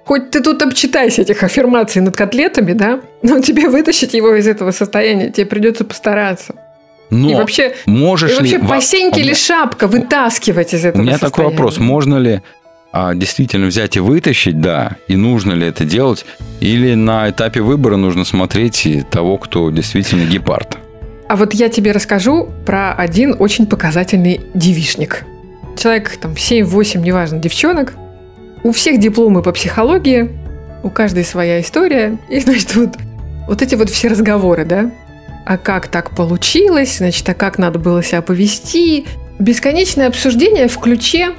Хоть 0.05 0.31
ты 0.31 0.41
тут 0.43 0.63
обчитайся 0.63 1.23
этих 1.23 1.43
аффирмаций 1.45 2.03
над 2.03 2.17
котлетами, 2.17 2.73
да? 2.73 3.01
Но 3.23 3.39
тебе 3.41 3.69
вытащить 3.69 4.13
его 4.15 4.35
из 4.35 4.47
этого 4.49 4.73
состояния 4.73 5.31
тебе 5.31 5.47
придется 5.47 5.85
постараться. 5.85 6.55
Но 7.11 7.31
и 7.31 7.35
вообще, 7.35 7.75
можешь 7.87 8.33
и 8.33 8.35
вообще 8.35 8.57
ли... 8.57 8.63
по 8.63 8.67
во- 8.75 8.81
сеньке 8.81 9.17
у 9.21 9.21
или 9.21 9.27
меня- 9.29 9.35
шапка 9.37 9.87
вытаскивать 9.87 10.75
из 10.75 10.85
У 10.85 10.89
этого 10.89 11.03
меня 11.03 11.13
такой 11.19 11.29
состояния? 11.29 11.53
вопрос. 11.57 11.79
Можно 11.79 12.17
ли 12.17 12.41
а, 12.93 13.15
действительно 13.15 13.67
взять 13.67 13.97
и 13.97 14.01
вытащить, 14.01 14.61
да, 14.61 14.97
и 15.09 15.17
нужно 15.17 15.53
ли 15.53 15.67
это 15.69 15.85
делать, 15.85 16.27
или 16.61 16.95
на 16.95 17.31
этапе 17.31 17.61
выбора 17.61 17.97
нужно 17.97 18.25
смотреть 18.25 18.87
того, 19.11 19.39
кто 19.39 19.71
действительно 19.71 20.25
гепард? 20.25 20.79
А 21.35 21.37
вот 21.37 21.53
я 21.53 21.69
тебе 21.69 21.91
расскажу 21.91 22.49
про 22.65 22.93
один 22.93 23.35
очень 23.37 23.67
показательный 23.67 24.43
девишник. 24.55 25.25
Человек 25.77 26.17
там 26.19 26.35
7-8, 26.35 27.01
неважно, 27.01 27.41
девчонок. 27.41 27.95
У 28.63 28.71
всех 28.71 29.01
дипломы 29.01 29.43
по 29.43 29.51
психологии, 29.51 30.31
у 30.85 30.91
каждой 30.91 31.25
своя 31.25 31.61
история. 31.61 32.19
И, 32.29 32.39
значит, 32.39 32.77
вот, 32.77 32.91
вот 33.49 33.63
эти 33.63 33.75
вот 33.75 33.91
все 33.91 34.07
разговоры, 34.07 34.65
да? 34.65 34.93
А 35.45 35.59
как 35.59 35.89
так 35.89 36.15
получилось? 36.15 36.99
Значит, 36.99 37.29
а 37.29 37.35
как 37.35 37.59
надо 37.59 37.81
было 37.81 38.01
себя 38.01 38.23
повести? 38.23 39.05
Бесконечное 39.41 40.07
обсуждение 40.07 40.69
в 40.69 40.79
ключе, 40.79 41.33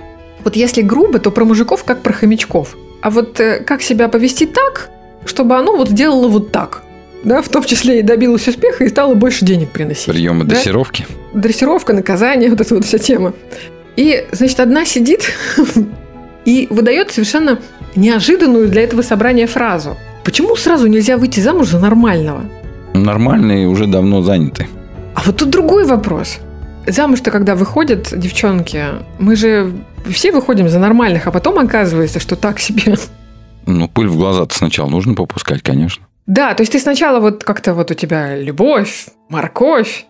вот 0.44 0.58
если 0.58 0.82
грубо, 0.82 1.20
то 1.20 1.32
про 1.32 1.46
мужиков 1.46 1.86
как 1.86 2.02
про 2.02 2.12
хомячков. 2.12 2.76
А 3.02 3.10
вот 3.10 3.40
э, 3.40 3.62
как 3.62 3.82
себя 3.82 4.10
повести 4.10 4.46
так, 4.46 4.90
чтобы 5.24 5.56
оно 5.56 5.78
вот 5.78 5.88
сделало 5.88 6.28
вот 6.28 6.52
так. 6.52 6.84
Да, 7.26 7.42
в 7.42 7.50
том 7.50 7.64
числе 7.64 8.00
и 8.00 8.02
добилось 8.04 8.48
успеха 8.48 8.84
и 8.86 8.90
стало 8.90 9.16
больше 9.16 9.44
денег 9.46 9.72
приносить. 9.72 10.06
Приемы 10.06 10.46
Да? 10.46 10.56
дрессировки? 10.56 11.06
дрессировка, 11.34 11.92
наказание, 11.94 12.50
вот 12.52 12.62
эта 12.62 12.76
вот 12.76 12.86
вся 12.86 12.98
тема. 13.00 13.34
И, 13.98 14.26
значит, 14.32 14.60
одна 14.60 14.86
сидит 14.86 15.32
и 16.46 16.68
выдает 16.70 17.12
совершенно 17.12 17.60
неожиданную 17.96 18.70
для 18.70 18.84
этого 18.84 19.02
собрания 19.02 19.48
фразу. 19.48 19.98
Почему 20.24 20.56
сразу 20.56 20.88
нельзя 20.88 21.18
выйти 21.18 21.39
замуж 21.39 21.70
за 21.70 21.80
нормального? 21.80 22.41
Нормальные 22.93 23.68
уже 23.68 23.88
давно 23.88 24.22
заняты. 24.22 24.68
А 25.16 25.22
вот 25.26 25.38
тут 25.38 25.49
другой 25.49 25.86
вопрос. 25.86 26.38
Замуж-то, 26.88 27.32
когда 27.32 27.56
выходят 27.56 28.14
девчонки, 28.18 28.84
мы 29.18 29.36
же 29.36 29.72
все 30.10 30.32
выходим 30.32 30.70
за 30.70 30.78
нормальных, 30.78 31.26
а 31.28 31.32
потом 31.32 31.58
оказывается, 31.58 32.20
что 32.20 32.36
так 32.36 32.60
себе. 32.60 32.95
Ну, 33.66 33.88
пыль 33.88 34.08
в 34.08 34.18
глаза-то 34.18 34.56
сначала 34.56 34.89
нужно 34.89 35.16
попускать, 35.16 35.62
конечно. 35.64 36.06
Да, 36.28 36.53
то 36.55 36.61
есть 36.61 36.71
ты 36.71 36.80
сначала 36.80 37.19
вот 37.19 37.43
как-то 37.43 37.73
вот 37.73 37.91
у 37.91 37.93
тебя 37.93 38.36
любовь, 38.36 39.07
морковь, 39.30 40.05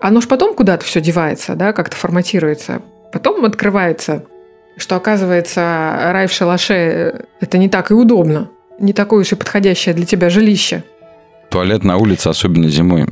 оно 0.00 0.20
ж 0.20 0.28
потом 0.28 0.54
куда-то 0.54 0.84
все 0.84 1.00
девается, 1.00 1.54
да, 1.54 1.72
как-то 1.72 1.96
форматируется. 1.96 2.80
Потом 3.12 3.44
открывается, 3.44 4.24
что 4.76 4.96
оказывается 4.96 5.60
рай 6.12 6.26
в 6.26 6.32
шалаше 6.32 6.74
э, 6.74 7.20
это 7.40 7.58
не 7.58 7.68
так 7.68 7.90
и 7.90 7.94
удобно, 7.94 8.48
не 8.78 8.94
такое 8.94 9.20
уж 9.20 9.32
и 9.32 9.36
подходящее 9.36 9.94
для 9.94 10.06
тебя 10.06 10.30
жилище. 10.30 10.82
Туалет 11.50 11.84
на 11.84 11.98
улице, 11.98 12.28
особенно 12.28 12.68
зимой. 12.68 13.06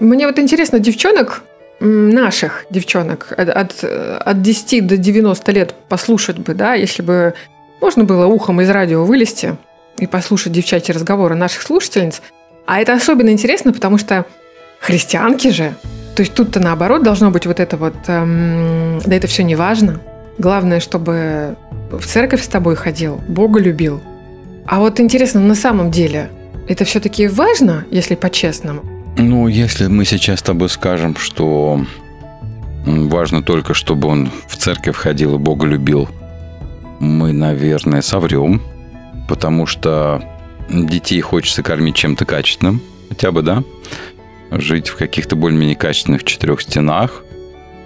Мне 0.00 0.26
вот 0.26 0.38
интересно, 0.40 0.80
девчонок, 0.80 1.44
наших 1.78 2.66
девчонок, 2.70 3.32
от, 3.36 3.48
от, 3.48 3.84
от 3.84 4.42
10 4.42 4.86
до 4.86 4.96
90 4.96 5.52
лет 5.52 5.74
послушать 5.88 6.38
бы, 6.38 6.54
да, 6.54 6.74
если 6.74 7.02
бы 7.02 7.34
можно 7.80 8.04
было 8.04 8.26
ухом 8.26 8.60
из 8.60 8.68
радио 8.68 9.04
вылезти 9.04 9.56
и 9.98 10.06
послушать 10.06 10.52
девчачьи 10.52 10.94
разговоры 10.94 11.34
наших 11.34 11.62
слушательниц. 11.62 12.22
А 12.66 12.80
это 12.80 12.94
особенно 12.94 13.30
интересно, 13.30 13.72
потому 13.72 13.98
что 13.98 14.24
христианки 14.80 15.48
же, 15.48 15.74
то 16.14 16.22
есть 16.22 16.34
тут-то 16.34 16.60
наоборот 16.60 17.02
должно 17.02 17.30
быть 17.30 17.46
вот 17.46 17.60
это 17.60 17.76
вот, 17.76 17.94
эм, 18.06 19.00
да 19.04 19.16
это 19.16 19.26
все 19.26 19.42
не 19.42 19.56
важно. 19.56 20.00
Главное, 20.38 20.80
чтобы 20.80 21.56
в 21.90 22.06
церковь 22.06 22.42
с 22.42 22.48
тобой 22.48 22.76
ходил, 22.76 23.20
Бога 23.28 23.60
любил. 23.60 24.00
А 24.66 24.78
вот 24.78 25.00
интересно, 25.00 25.40
на 25.40 25.54
самом 25.54 25.90
деле, 25.90 26.30
это 26.68 26.84
все-таки 26.84 27.26
важно, 27.26 27.84
если 27.90 28.14
по-честному? 28.14 28.82
Ну, 29.16 29.48
если 29.48 29.86
мы 29.86 30.04
сейчас 30.04 30.38
с 30.40 30.42
тобой 30.42 30.68
скажем, 30.68 31.16
что 31.16 31.84
важно 32.86 33.42
только, 33.42 33.74
чтобы 33.74 34.08
он 34.08 34.30
в 34.46 34.56
церковь 34.56 34.96
ходил 34.96 35.34
и 35.34 35.38
Бога 35.38 35.66
любил, 35.66 36.08
мы, 37.00 37.32
наверное, 37.32 38.02
соврем, 38.02 38.62
потому 39.30 39.64
что 39.64 40.20
детей 40.68 41.20
хочется 41.20 41.62
кормить 41.62 41.94
чем-то 41.94 42.24
качественным, 42.24 42.80
хотя 43.08 43.30
бы, 43.30 43.42
да, 43.42 43.62
жить 44.50 44.88
в 44.88 44.96
каких-то 44.96 45.36
более-менее 45.36 45.76
качественных 45.76 46.24
четырех 46.24 46.60
стенах 46.60 47.22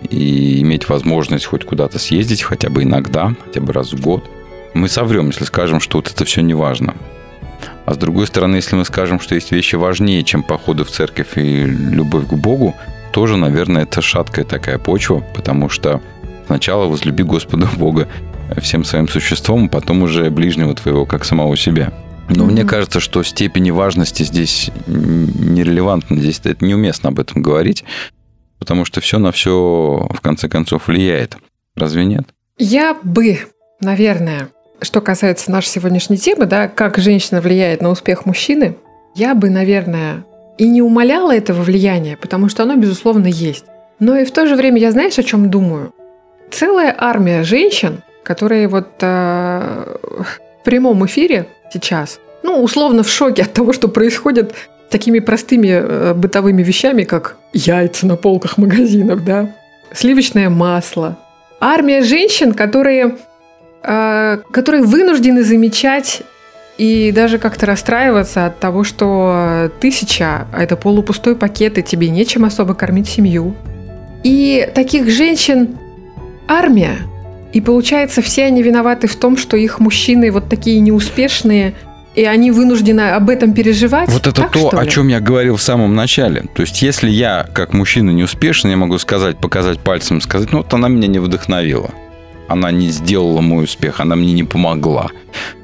и 0.09 0.63
иметь 0.63 0.89
возможность 0.89 1.45
хоть 1.45 1.67
куда-то 1.67 1.99
съездить, 1.99 2.43
хотя 2.43 2.71
бы 2.71 2.83
иногда, 2.83 3.35
хотя 3.45 3.61
бы 3.61 3.75
раз 3.75 3.93
в 3.93 4.01
год. 4.01 4.25
Мы 4.73 4.89
соврем, 4.89 5.27
если 5.27 5.45
скажем, 5.45 5.81
что 5.81 5.99
вот 5.99 6.11
это 6.11 6.25
все 6.25 6.41
не 6.41 6.55
важно. 6.55 6.95
А 7.85 7.93
с 7.93 7.99
другой 7.99 8.27
стороны, 8.27 8.57
если 8.57 8.77
мы 8.77 8.87
скажем, 8.87 9.21
что 9.21 9.35
есть 9.35 9.53
вещи 9.53 9.77
важнее, 9.77 10.25
чем 10.25 10.43
походы 10.43 10.85
в 10.85 10.91
церковь 10.91 11.37
и 11.37 11.65
любовь 11.67 12.27
к 12.27 12.33
Богу, 12.33 12.75
тоже, 13.13 13.37
наверное, 13.37 13.83
это 13.83 14.01
шаткая 14.01 14.47
такая 14.47 14.79
почва, 14.79 15.23
потому 15.35 15.69
что 15.69 16.01
сначала 16.47 16.87
возлюби 16.87 17.23
Господа 17.23 17.69
Бога 17.77 18.09
всем 18.61 18.85
своим 18.85 19.09
существом, 19.09 19.67
а 19.67 19.69
потом 19.69 20.03
уже 20.03 20.31
ближнего 20.31 20.75
твоего, 20.75 21.07
как 21.07 21.25
самого 21.25 21.57
себя. 21.57 21.93
Но 22.29 22.45
Мгм. 22.45 22.53
мне 22.55 22.65
кажется, 22.65 23.01
что 23.01 23.23
степени 23.23 23.71
важности 23.71 24.23
здесь 24.23 24.71
н- 24.87 25.55
нерелевантна, 25.55 26.17
здесь 26.17 26.41
это 26.45 26.65
неуместно 26.65 27.11
об 27.11 27.21
этом 27.21 27.43
говорить, 27.43 27.85
потому 28.59 28.85
что 28.85 29.01
все 29.01 29.19
на 29.19 29.31
все 29.33 30.07
в 30.11 30.21
конце 30.23 30.49
концов 30.49 30.89
влияет. 30.89 31.37
Разве 31.77 32.05
нет? 32.05 32.25
Я 32.59 32.97
бы, 33.03 33.41
наверное, 33.81 34.49
что 34.81 35.01
касается 35.01 35.51
нашей 35.51 35.69
сегодняшней 35.69 36.17
темы, 36.17 36.47
да, 36.47 36.69
как 36.69 36.99
женщина 36.99 37.41
влияет 37.41 37.83
на 37.83 37.91
успех 37.91 38.27
мужчины, 38.27 38.77
я 39.15 39.35
бы, 39.35 39.51
наверное, 39.51 40.25
и 40.57 40.67
не 40.69 40.83
умоляла 40.83 41.35
этого 41.35 41.63
влияния, 41.63 42.17
потому 42.17 42.49
что 42.49 42.63
оно, 42.63 42.77
безусловно, 42.77 43.27
есть. 43.27 43.65
Но 43.99 44.17
и 44.17 44.25
в 44.25 44.31
то 44.33 44.47
же 44.47 44.57
время 44.57 44.79
я, 44.81 44.93
знаешь, 44.93 45.19
о 45.19 45.23
чем 45.23 45.51
думаю? 45.51 45.93
Целая 46.51 46.95
армия 46.97 47.43
женщин, 47.43 48.03
которые 48.25 48.67
вот 48.69 48.89
э, 49.01 49.97
в 50.03 50.65
прямом 50.65 51.07
эфире 51.07 51.47
сейчас, 51.73 52.19
ну, 52.43 52.63
условно 52.63 53.03
в 53.03 53.09
шоке 53.09 53.43
от 53.43 53.53
того, 53.53 53.73
что 53.73 53.89
происходит 53.89 54.55
такими 54.91 55.21
простыми 55.21 55.69
э, 55.69 56.15
бытовыми 56.15 56.63
вещами, 56.63 57.05
как 57.05 57.37
яйца 57.53 58.07
на 58.07 58.17
полках 58.17 58.59
магазинов, 58.59 59.25
да, 59.25 59.55
сливочное 59.93 60.51
масло. 60.51 61.19
Армия 61.61 62.03
женщин, 62.03 62.53
которые, 62.53 63.17
э, 63.83 64.39
которые 64.51 64.83
вынуждены 64.83 65.45
замечать 65.45 66.23
и 66.79 67.13
даже 67.13 67.39
как-то 67.39 67.67
расстраиваться 67.67 68.47
от 68.47 68.59
того, 68.59 68.85
что 68.85 69.71
тысяча– 69.81 70.47
это 70.59 70.77
полупустой 70.77 71.37
пакет, 71.37 71.79
и 71.79 71.83
тебе 71.83 72.09
нечем 72.09 72.45
особо 72.45 72.75
кормить 72.75 73.09
семью. 73.09 73.55
И 74.25 74.69
таких 74.75 75.11
женщин 75.11 75.79
армия. 76.49 76.99
И 77.55 77.61
получается, 77.61 78.21
все 78.21 78.45
они 78.45 78.63
виноваты 78.63 79.07
в 79.07 79.15
том, 79.15 79.37
что 79.37 79.57
их 79.57 79.79
мужчины 79.79 80.33
вот 80.33 80.49
такие 80.49 80.81
неуспешные, 80.81 81.75
и 82.17 82.25
они 82.25 82.51
вынуждены 82.51 83.13
об 83.13 83.31
этом 83.31 83.55
переживать. 83.55 84.09
Вот 84.09 84.27
это 84.27 84.43
Так, 84.43 84.53
то, 84.53 84.71
о 84.77 84.87
чем 84.87 85.07
я 85.07 85.21
говорил 85.21 85.57
в 85.57 85.63
самом 85.63 85.95
начале. 85.95 86.45
То 86.55 86.63
есть, 86.63 86.83
если 86.83 87.09
я, 87.09 87.47
как 87.55 87.73
мужчина, 87.73 88.11
неуспешный, 88.11 88.73
я 88.73 88.77
могу 88.77 88.99
сказать, 88.99 89.39
показать 89.39 89.79
пальцем, 89.79 90.21
сказать, 90.21 90.51
ну 90.51 90.59
вот 90.59 90.75
она 90.75 90.89
меня 90.89 91.07
не 91.07 91.21
вдохновила. 91.21 91.91
Она 92.49 92.73
не 92.73 92.89
сделала 92.89 93.41
мой 93.41 93.65
успех, 93.65 94.01
она 94.01 94.17
мне 94.17 94.33
не 94.33 94.45
помогла. 94.45 95.11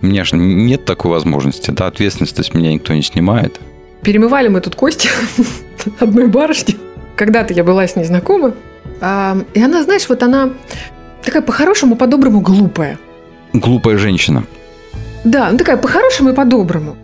У 0.01 0.07
меня 0.07 0.24
же 0.24 0.36
нет 0.36 0.84
такой 0.84 1.11
возможности, 1.11 1.72
да, 1.72 1.88
ответственность 1.88 2.43
с 2.43 2.55
меня 2.55 2.72
никто 2.72 2.95
не 2.95 3.03
снимает. 3.03 3.61
Перемывали 4.03 4.47
мы 4.47 4.61
тут 4.61 4.76
кости 4.76 5.11
одной 5.99 6.28
барышни. 6.28 6.76
Когда-то 7.16 7.53
я 7.53 7.64
была 7.64 7.86
с 7.88 7.97
ней 7.97 8.05
знакома. 8.05 8.55
И 9.01 9.62
она, 9.62 9.82
знаешь, 9.82 10.09
вот 10.09 10.22
она 10.22 10.51
такая 11.24 11.42
по-хорошему, 11.42 11.96
по-доброму 11.96 12.40
глупая. 12.40 12.98
Глупая 13.52 13.98
женщина. 13.98 14.44
Да, 15.24 15.50
ну 15.50 15.58
такая 15.58 15.76
по-хорошему 15.76 16.30
и 16.30 16.34
по-доброму. 16.34 16.96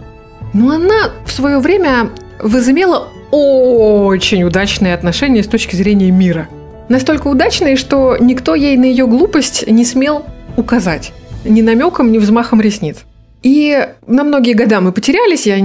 Но 0.54 0.70
она 0.70 1.10
в 1.24 1.32
свое 1.32 1.58
время 1.58 2.10
возымела 2.38 3.08
очень 3.30 4.42
удачные 4.44 4.94
отношения 4.94 5.42
с 5.42 5.48
точки 5.48 5.76
зрения 5.76 6.10
мира. 6.10 6.48
Настолько 6.88 7.28
удачные, 7.28 7.76
что 7.76 8.16
никто 8.18 8.54
ей 8.54 8.76
на 8.76 8.84
ее 8.84 9.06
глупость 9.06 9.66
не 9.66 9.84
смел 9.84 10.24
указать. 10.56 11.12
Ни 11.44 11.60
намеком, 11.60 12.12
ни 12.12 12.18
взмахом 12.18 12.60
ресниц. 12.60 12.98
И 13.42 13.88
на 14.06 14.24
многие 14.24 14.54
года 14.54 14.80
мы 14.80 14.92
потерялись, 14.92 15.46
я 15.46 15.56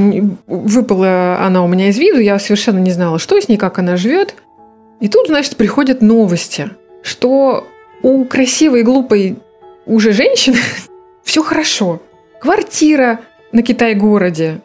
выпала 0.47 1.39
она 1.43 1.63
у 1.63 1.67
меня 1.67 1.89
из 1.89 1.97
виду, 1.97 2.19
я 2.19 2.37
совершенно 2.37 2.79
не 2.79 2.91
знала, 2.91 3.17
что 3.17 3.39
с 3.39 3.47
ней, 3.47 3.57
как 3.57 3.79
она 3.79 3.95
живет. 3.95 4.35
И 4.99 5.07
тут, 5.07 5.27
значит, 5.27 5.55
приходят 5.55 6.01
новости, 6.01 6.69
что 7.01 7.67
у 8.03 8.25
красивой, 8.25 8.83
глупой 8.83 9.37
уже 9.85 10.11
женщины 10.13 10.57
все 11.23 11.43
хорошо. 11.43 12.01
Квартира 12.39 13.19
на 13.51 13.61
Китай-городе, 13.61 14.61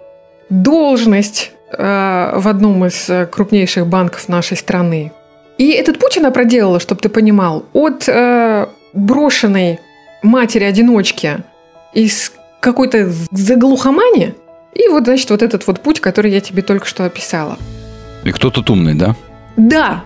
должность 0.49 1.53
э, 1.71 2.33
в 2.37 2.49
одном 2.49 2.87
из 2.87 3.09
э, 3.11 3.27
крупнейших 3.27 3.87
банков 3.87 4.29
нашей 4.29 4.57
страны. 4.57 5.13
И 5.59 5.71
этот 5.71 5.99
путь 5.99 6.19
она 6.19 6.31
проделала, 6.31 6.81
чтобы 6.81 7.01
ты 7.01 7.09
понимал, 7.09 7.65
от 7.73 8.09
э, 8.09 8.67
брошенной 8.93 9.81
матери-одиночки 10.23 11.39
из 11.93 12.33
какой-то 12.61 13.11
заглухомани, 13.31 14.35
и 14.75 14.89
вот, 14.89 15.05
значит, 15.05 15.31
вот 15.31 15.43
этот 15.43 15.67
вот 15.67 15.81
путь, 15.81 16.01
который 16.01 16.31
я 16.31 16.41
тебе 16.41 16.63
только 16.63 16.87
что 16.87 17.05
описала. 17.05 17.59
И 18.25 18.33
кто 18.33 18.51
тут 18.51 18.69
умный, 18.69 18.95
да? 18.95 19.17
Да. 19.57 20.05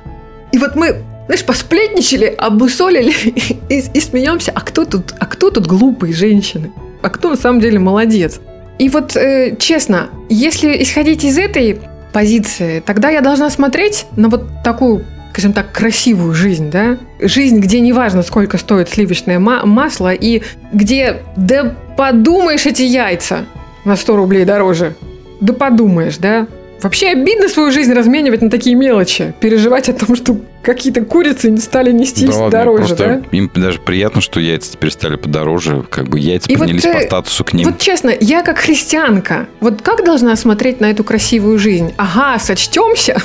И 0.52 0.58
вот 0.58 0.76
мы, 0.76 1.02
знаешь, 1.30 1.44
посплетничали, 1.44 2.34
обусолили 2.36 3.12
и, 3.68 3.84
и 3.94 4.00
смеемся. 4.00 4.50
А 4.52 4.60
кто 4.62 4.84
тут, 4.84 5.14
а 5.16 5.26
кто 5.26 5.50
тут 5.50 5.64
глупые 5.64 6.12
женщины? 6.12 6.72
А 7.02 7.08
кто 7.08 7.30
на 7.30 7.36
самом 7.36 7.60
деле 7.60 7.78
молодец? 7.78 8.40
И 8.80 8.88
вот, 8.88 9.14
э, 9.14 9.54
честно, 9.56 10.08
если 10.28 10.82
исходить 10.82 11.22
из 11.22 11.38
этой 11.38 11.78
позиции, 12.12 12.82
тогда 12.84 13.10
я 13.10 13.20
должна 13.20 13.48
смотреть 13.48 14.06
на 14.16 14.28
вот 14.28 14.48
такую, 14.64 15.04
скажем 15.32 15.52
так, 15.52 15.70
красивую 15.70 16.34
жизнь, 16.34 16.68
да? 16.68 16.98
Жизнь, 17.20 17.60
где 17.60 17.78
не 17.78 17.92
важно, 17.92 18.24
сколько 18.24 18.58
стоит 18.58 18.88
сливочное 18.88 19.38
ма- 19.38 19.64
масло, 19.64 20.12
и 20.12 20.42
где, 20.72 21.22
да 21.36 21.76
подумаешь, 21.96 22.66
эти 22.66 22.82
яйца 22.82 23.44
на 23.84 23.94
100 23.94 24.16
рублей 24.16 24.44
дороже. 24.44 24.96
Да 25.40 25.52
подумаешь, 25.52 26.16
да? 26.16 26.48
Вообще 26.82 27.08
обидно 27.08 27.48
свою 27.48 27.70
жизнь 27.70 27.92
разменивать 27.92 28.42
на 28.42 28.50
такие 28.50 28.74
мелочи. 28.74 29.34
Переживать 29.40 29.88
о 29.88 29.92
том, 29.92 30.16
что 30.16 30.36
какие-то 30.62 31.02
курицы 31.02 31.50
не 31.50 31.58
стали 31.58 31.92
нестись 31.92 32.30
Да 32.30 32.42
ладно, 32.42 32.50
дороже, 32.50 32.96
да? 32.96 33.22
им 33.32 33.50
даже 33.54 33.80
приятно, 33.80 34.20
что 34.20 34.40
яйца 34.40 34.72
теперь 34.72 34.90
стали 34.90 35.16
подороже. 35.16 35.84
Как 35.90 36.08
бы 36.08 36.18
яйца 36.18 36.50
И 36.50 36.56
вот, 36.56 36.66
поднялись 36.66 36.84
э, 36.84 36.92
по 36.92 37.00
статусу 37.00 37.44
к 37.44 37.52
ним. 37.52 37.66
Вот 37.66 37.78
честно, 37.78 38.12
я 38.18 38.42
как 38.42 38.58
христианка, 38.58 39.46
вот 39.60 39.82
как 39.82 40.04
должна 40.04 40.34
смотреть 40.36 40.80
на 40.80 40.90
эту 40.90 41.04
красивую 41.04 41.58
жизнь? 41.58 41.92
Ага, 41.96 42.38
сочтемся? 42.38 43.20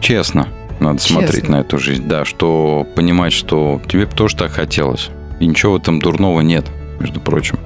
Честно, 0.00 0.48
надо 0.80 0.98
Честно. 0.98 1.20
смотреть 1.20 1.48
на 1.48 1.60
эту 1.60 1.78
жизнь. 1.78 2.04
Да, 2.06 2.24
что 2.24 2.86
понимать, 2.94 3.32
что 3.32 3.80
тебе 3.88 4.06
бы 4.06 4.12
тоже 4.12 4.36
так 4.36 4.52
хотелось. 4.52 5.10
И 5.40 5.46
ничего 5.46 5.74
в 5.74 5.76
этом 5.76 6.00
дурного 6.00 6.40
нет, 6.40 6.66
между 7.00 7.20
прочим. 7.20 7.58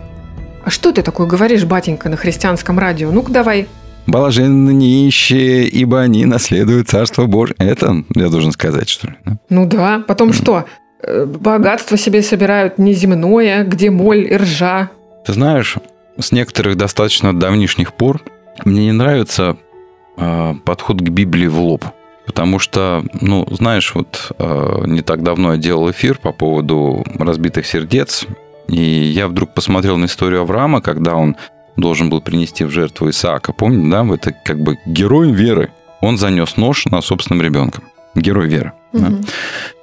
А 0.65 0.71
что 0.71 0.93
ты 0.93 1.03
такое 1.03 1.27
говоришь, 1.27 1.65
батенька, 1.65 2.09
на 2.09 2.17
христианском 2.17 2.79
радио? 2.79 3.11
Ну-ка 3.11 3.33
давай. 3.33 3.67
Блаженны 4.07 4.71
нищие, 4.71 5.69
ибо 5.69 6.01
они 6.01 6.25
наследуют 6.25 6.89
Царство 6.89 7.27
Божие. 7.27 7.57
Это 7.59 8.05
я 8.15 8.29
должен 8.29 8.53
сказать, 8.53 8.89
что 8.89 9.09
ли? 9.09 9.15
да? 9.25 9.39
Ну 9.49 9.67
да, 9.67 10.03
потом 10.07 10.33
что? 10.33 10.65
Э, 11.03 11.27
Богатство 11.27 11.97
себе 11.97 12.23
собирают 12.23 12.79
неземное, 12.79 13.65
где 13.65 13.91
моль 13.91 14.33
и 14.33 14.37
ржа. 14.37 14.91
Ты 15.25 15.33
знаешь, 15.33 15.77
с 16.19 16.33
некоторых 16.33 16.77
достаточно 16.77 17.39
давнишних 17.39 17.95
пор 17.95 18.21
мне 18.65 18.87
не 18.87 18.93
нравится 18.93 19.57
э, 20.17 20.55
подход 20.65 20.99
к 20.99 21.09
Библии 21.09 21.47
в 21.47 21.61
лоб. 21.61 21.85
Потому 22.27 22.59
что, 22.59 23.03
ну, 23.21 23.47
знаешь, 23.51 23.93
вот 23.95 24.33
э, 24.39 24.83
не 24.87 25.03
так 25.03 25.23
давно 25.23 25.55
я 25.55 25.59
делал 25.59 25.91
эфир 25.91 26.19
по 26.19 26.33
поводу 26.33 27.05
разбитых 27.19 27.67
сердец, 27.67 28.27
и 28.69 28.81
я 28.81 29.27
вдруг 29.27 29.53
посмотрел 29.53 29.97
на 29.97 30.05
историю 30.05 30.43
Авраама, 30.43 30.81
когда 30.81 31.17
он 31.17 31.37
должен 31.81 32.11
был 32.11 32.21
принести 32.21 32.65
в 32.65 32.71
жертву 32.71 33.09
Исаака. 33.11 33.53
Помните, 33.53 33.91
да? 33.91 34.15
Это 34.15 34.33
как 34.45 34.61
бы 34.61 34.79
герой 34.87 35.33
веры. 35.33 35.71
Он 36.01 36.17
занес 36.19 36.57
нож 36.57 36.87
на 36.87 37.01
собственном 37.03 37.43
ребенка. 37.45 37.83
Герой 38.15 38.49
веры. 38.49 38.73
да? 38.93 39.09
Мгм. 39.09 39.25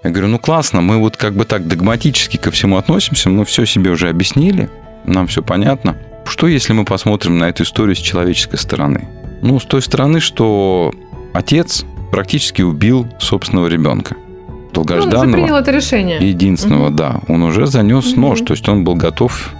Я 0.03 0.09
говорю, 0.09 0.27
ну 0.27 0.39
классно, 0.39 0.81
мы 0.81 0.97
вот 0.97 1.15
как 1.17 1.33
бы 1.35 1.45
так 1.45 1.67
догматически 1.67 2.37
ко 2.37 2.51
всему 2.51 2.77
относимся, 2.77 3.29
мы 3.29 3.45
все 3.45 3.65
себе 3.65 3.91
уже 3.91 4.09
объяснили, 4.09 4.69
нам 5.05 5.27
все 5.27 5.41
понятно. 5.41 5.95
Что 6.25 6.47
если 6.47 6.73
мы 6.73 6.83
посмотрим 6.83 7.37
на 7.37 7.45
эту 7.49 7.63
историю 7.63 7.95
с 7.95 7.99
человеческой 7.99 8.57
стороны? 8.57 9.07
Ну, 9.41 9.59
с 9.59 9.63
той 9.65 9.81
стороны, 9.81 10.19
что 10.19 10.91
отец 11.33 11.85
практически 12.11 12.61
убил 12.63 13.07
собственного 13.19 13.67
ребенка. 13.67 14.15
Ну, 14.17 14.81
он 14.83 14.89
уже 14.89 14.95
Долгожданного. 14.99 15.33
принял 15.33 15.55
это 15.55 15.71
решение. 15.71 16.17
Единственного, 16.27 16.89
да. 16.91 17.21
Он 17.29 17.43
уже 17.43 17.65
занес 17.67 18.11
Мгм. 18.11 18.21
нож, 18.21 18.41
то 18.41 18.53
есть 18.53 18.67
он 18.67 18.83
был 18.83 18.95
готов 18.95 19.51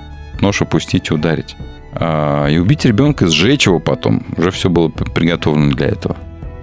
нож 0.42 0.62
опустить 0.62 1.10
и 1.10 1.14
ударить. 1.14 1.56
А, 2.00 2.48
и 2.48 2.58
убить 2.58 2.86
ребенка, 2.86 3.28
сжечь 3.28 3.66
его 3.66 3.80
потом. 3.80 4.24
Уже 4.38 4.52
все 4.52 4.70
было 4.70 4.90
приготовлено 4.90 5.72
для 5.72 5.88
этого. 5.88 6.16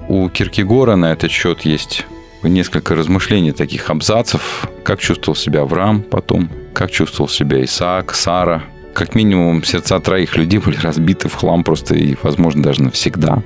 У 0.09 0.29
Киркегора 0.29 0.97
на 0.97 1.13
этот 1.13 1.31
счет 1.31 1.63
есть 1.63 2.07
несколько 2.43 2.95
размышлений 2.95 3.53
таких 3.53 3.91
абзацев. 3.91 4.69
Как 4.85 5.01
чувствовал 5.01 5.35
себя 5.35 5.63
Авраам 5.63 6.03
потом, 6.03 6.51
как 6.73 6.91
чувствовал 6.91 7.29
себя 7.29 7.65
Исаак, 7.65 8.15
Сара. 8.15 8.63
Как 8.93 9.15
минимум 9.15 9.65
сердца 9.65 9.99
троих 9.99 10.37
людей 10.37 10.59
были 10.65 10.77
разбиты 10.77 11.29
в 11.29 11.35
хлам 11.35 11.65
просто 11.65 11.95
и, 11.95 12.17
возможно, 12.23 12.63
даже 12.63 12.83
навсегда. 12.83 13.43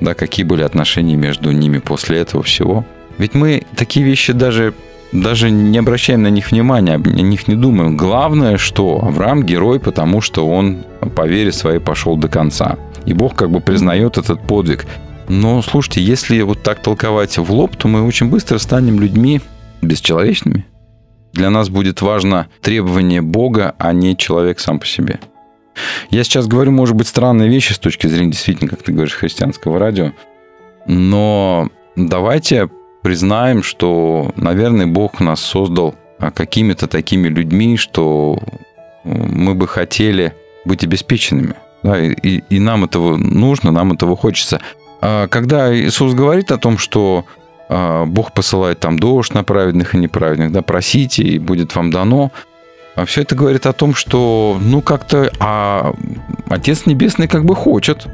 Да, 0.00 0.14
какие 0.14 0.44
были 0.44 0.62
отношения 0.62 1.16
между 1.16 1.50
ними 1.52 1.78
после 1.78 2.18
этого 2.18 2.42
всего. 2.42 2.84
Ведь 3.16 3.34
мы 3.34 3.62
такие 3.76 4.04
вещи 4.04 4.32
даже 4.32 4.74
даже 5.14 5.50
не 5.50 5.78
обращаем 5.78 6.22
на 6.22 6.28
них 6.28 6.50
внимания, 6.50 6.94
о 6.94 6.98
них 6.98 7.46
не 7.46 7.54
думаем. 7.54 7.96
Главное, 7.96 8.58
что 8.58 9.00
Авраам 9.02 9.44
герой, 9.44 9.78
потому 9.78 10.20
что 10.20 10.46
он 10.46 10.84
по 11.14 11.26
вере 11.26 11.52
своей 11.52 11.78
пошел 11.78 12.16
до 12.16 12.28
конца. 12.28 12.76
И 13.06 13.14
Бог 13.14 13.36
как 13.36 13.50
бы 13.50 13.60
признает 13.60 14.18
этот 14.18 14.42
подвиг. 14.42 14.86
Но 15.28 15.62
слушайте, 15.62 16.02
если 16.02 16.42
вот 16.42 16.62
так 16.62 16.82
толковать 16.82 17.38
в 17.38 17.50
лоб, 17.52 17.76
то 17.76 17.86
мы 17.86 18.02
очень 18.02 18.28
быстро 18.28 18.58
станем 18.58 19.00
людьми 19.00 19.40
бесчеловечными. 19.82 20.66
Для 21.32 21.48
нас 21.50 21.68
будет 21.68 22.02
важно 22.02 22.48
требование 22.60 23.22
Бога, 23.22 23.74
а 23.78 23.92
не 23.92 24.16
человек 24.16 24.58
сам 24.58 24.80
по 24.80 24.86
себе. 24.86 25.20
Я 26.10 26.24
сейчас 26.24 26.46
говорю, 26.46 26.72
может 26.72 26.96
быть, 26.96 27.06
странные 27.06 27.48
вещи 27.48 27.72
с 27.72 27.78
точки 27.78 28.08
зрения, 28.08 28.32
действительно, 28.32 28.68
как 28.68 28.82
ты 28.82 28.92
говоришь, 28.92 29.14
христианского 29.14 29.78
радио. 29.78 30.12
Но 30.86 31.68
давайте 31.96 32.68
признаем, 33.04 33.62
что, 33.62 34.32
наверное, 34.34 34.86
Бог 34.86 35.20
нас 35.20 35.40
создал 35.40 35.94
а, 36.18 36.30
какими-то 36.30 36.86
такими 36.86 37.28
людьми, 37.28 37.76
что 37.76 38.38
э, 39.04 39.08
мы 39.12 39.54
бы 39.54 39.68
хотели 39.68 40.32
быть 40.64 40.84
обеспеченными. 40.84 41.54
Да, 41.82 42.00
и, 42.00 42.40
и- 42.48 42.58
нам 42.58 42.84
этого 42.84 43.18
нужно, 43.18 43.70
нам 43.72 43.92
этого 43.92 44.16
хочется. 44.16 44.58
А 45.02 45.28
когда 45.28 45.76
Иисус 45.76 46.14
говорит 46.14 46.50
о 46.50 46.56
том, 46.56 46.78
что 46.78 47.26
а, 47.68 48.06
Бог 48.06 48.32
посылает 48.32 48.80
там 48.80 48.98
дождь 48.98 49.34
на 49.34 49.44
праведных 49.44 49.94
и 49.94 49.98
неправедных, 49.98 50.50
да, 50.50 50.62
просите, 50.62 51.22
и 51.22 51.38
будет 51.38 51.76
вам 51.76 51.90
дано, 51.90 52.32
все 53.04 53.20
это 53.20 53.34
говорит 53.34 53.66
о 53.66 53.74
том, 53.74 53.94
что, 53.94 54.56
ну, 54.62 54.80
как-то 54.80 55.30
а 55.40 55.92
Отец 56.48 56.86
Небесный 56.86 57.28
как 57.28 57.44
бы 57.44 57.54
хочет 57.54 58.06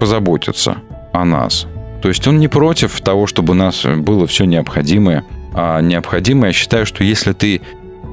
позаботиться 0.00 0.78
о 1.12 1.24
нас. 1.24 1.68
То 2.02 2.08
есть 2.08 2.26
он 2.26 2.40
не 2.40 2.48
против 2.48 3.00
того, 3.00 3.26
чтобы 3.26 3.52
у 3.52 3.54
нас 3.54 3.84
было 3.84 4.26
все 4.26 4.44
необходимое. 4.44 5.24
А 5.54 5.80
необходимое, 5.80 6.48
я 6.48 6.52
считаю, 6.52 6.84
что 6.84 7.04
если 7.04 7.32
ты 7.32 7.60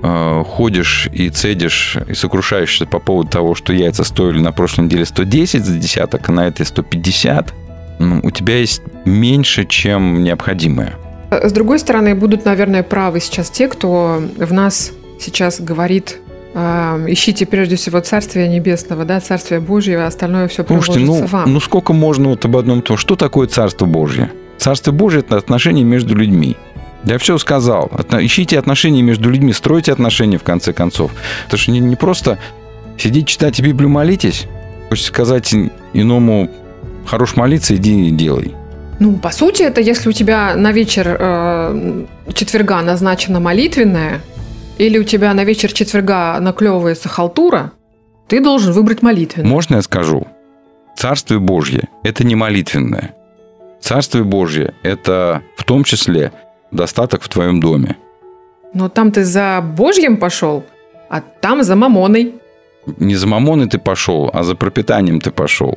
э, 0.03 0.43
ходишь 0.45 1.09
и 1.11 1.29
цедишь 1.29 1.97
и 2.07 2.13
сокрушаешься 2.13 2.85
по 2.85 2.99
поводу 2.99 3.29
того, 3.29 3.55
что 3.55 3.73
яйца 3.73 4.03
стоили 4.03 4.39
на 4.39 4.51
прошлой 4.51 4.85
неделе 4.85 5.05
110 5.05 5.65
за 5.65 5.75
десяток, 5.75 6.29
а 6.29 6.31
на 6.31 6.47
этой 6.47 6.65
150, 6.65 7.53
ну, 7.99 8.19
у 8.21 8.29
тебя 8.29 8.57
есть 8.57 8.83
меньше, 9.05 9.65
чем 9.65 10.23
необходимое. 10.23 10.93
С 11.31 11.51
другой 11.51 11.79
стороны, 11.79 12.13
будут, 12.13 12.45
наверное, 12.45 12.83
правы 12.83 13.19
сейчас 13.19 13.49
те, 13.49 13.67
кто 13.67 14.21
в 14.37 14.53
нас 14.53 14.91
сейчас 15.19 15.59
говорит 15.59 16.19
э, 16.27 16.28
ищите 16.53 17.45
прежде 17.45 17.75
всего 17.75 17.99
Царствие 17.99 18.47
Небесного, 18.47 19.05
да, 19.05 19.19
Царствие 19.19 19.59
Божье, 19.59 19.99
а 19.99 20.07
остальное 20.07 20.47
все 20.47 20.65
Слушайте, 20.65 20.99
ну, 21.01 21.25
вам. 21.25 21.53
ну 21.53 21.59
сколько 21.59 21.93
можно 21.93 22.29
вот 22.29 22.43
об 22.45 22.57
одном 22.57 22.81
том? 22.81 22.97
Что 22.97 23.15
такое 23.15 23.47
Царство 23.47 23.85
Божье? 23.85 24.31
Царство 24.57 24.91
Божье– 24.91 25.19
это 25.21 25.37
отношения 25.37 25.83
между 25.83 26.15
людьми. 26.15 26.57
Я 27.05 27.17
все 27.17 27.37
сказал. 27.37 27.89
Ищите 28.19 28.59
отношения 28.59 29.01
между 29.01 29.29
людьми, 29.29 29.53
стройте 29.53 29.91
отношения 29.91 30.37
в 30.37 30.43
конце 30.43 30.73
концов. 30.73 31.11
Это 31.47 31.55
же 31.55 31.71
не, 31.71 31.79
не 31.79 31.95
просто 31.95 32.39
сидеть, 32.97 33.27
читать 33.27 33.59
Библию, 33.61 33.89
молитесь. 33.89 34.47
Хочется 34.89 35.09
сказать 35.09 35.55
иному, 35.93 36.49
хорош 37.05 37.35
молиться, 37.35 37.75
иди 37.75 38.09
и 38.09 38.11
делай. 38.11 38.53
Ну, 38.99 39.13
по 39.13 39.31
сути, 39.31 39.63
это 39.63 39.79
если 39.79 40.09
у 40.09 40.11
тебя 40.11 40.55
на 40.55 40.73
вечер 40.73 41.15
э, 41.17 42.05
четверга 42.33 42.81
назначена 42.81 43.39
молитвенная, 43.39 44.19
или 44.79 44.97
у 44.97 45.03
тебя 45.03 45.33
на 45.33 45.43
вечер 45.43 45.71
четверга 45.71 46.39
наклевывается 46.39 47.09
халтура, 47.09 47.73
ты 48.27 48.41
должен 48.41 48.71
выбрать 48.71 49.01
молитвенную. 49.01 49.51
Можно 49.51 49.75
я 49.75 49.81
скажу? 49.81 50.25
Царствие 50.95 51.39
Божье– 51.39 51.89
это 52.03 52.23
не 52.25 52.35
молитвенное. 52.35 53.13
Царствие 53.81 54.23
Божье– 54.23 54.73
это 54.83 55.41
в 55.57 55.63
том 55.63 55.83
числе 55.83 56.31
достаток 56.71 57.23
в 57.23 57.29
твоем 57.29 57.59
доме. 57.59 57.97
Но 58.73 58.87
там 58.89 59.11
ты 59.11 59.23
за 59.23 59.61
Божьим 59.61 60.17
пошел, 60.17 60.63
а 61.09 61.21
там 61.21 61.63
за 61.63 61.75
мамоной. 61.75 62.35
Не 62.97 63.15
за 63.15 63.27
мамоной 63.27 63.67
ты 63.67 63.79
пошел, 63.79 64.29
а 64.33 64.43
за 64.43 64.55
пропитанием 64.55 65.19
ты 65.19 65.31
пошел. 65.31 65.75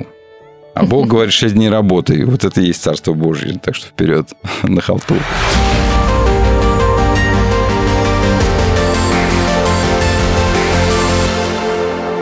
А 0.75 0.85
Бог 0.85 1.07
говорит, 1.13 1.33
шесть 1.33 1.55
дней 1.55 1.71
работы. 1.71 2.25
Вот 2.25 2.45
это 2.45 2.61
и 2.61 2.67
есть 2.67 2.83
Царство 2.83 3.15
Божье. 3.15 3.59
Так 3.59 3.75
что 3.75 3.87
вперед 3.89 4.33
на 4.63 4.81
халтуру. 4.81 5.21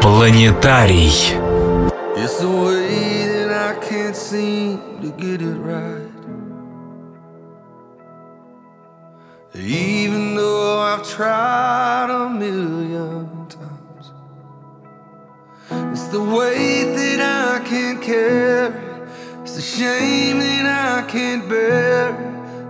Планетарий. 0.10 1.12
It's 2.18 2.38
the 2.40 2.50
way 2.50 3.28
that 3.28 3.52
I 3.52 3.80
can't 3.88 4.16
seem 4.16 4.80
to 5.02 5.12
get 5.12 5.42
it 5.42 5.56
right. 5.56 6.12
Even 9.54 10.36
though 10.36 10.80
I've 10.80 11.08
tried 11.08 12.10
a 12.10 12.30
million 12.30 13.48
times, 13.48 14.12
it's 15.94 16.08
the 16.08 16.22
weight 16.22 16.94
that 16.96 17.22
I 17.22 17.64
can't 17.64 18.02
carry. 18.02 18.74
It's 19.44 19.56
the 19.56 19.62
shame 19.62 20.40
that 20.40 20.66
I 20.66 21.08
can't 21.08 21.48
bear, 21.48 22.12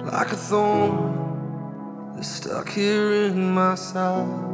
like 0.03 0.31
a 0.31 0.35
thorn 0.35 2.13
that's 2.15 2.27
stuck 2.27 2.69
here 2.69 3.11
in 3.25 3.53
my 3.53 3.75
side. 3.75 4.48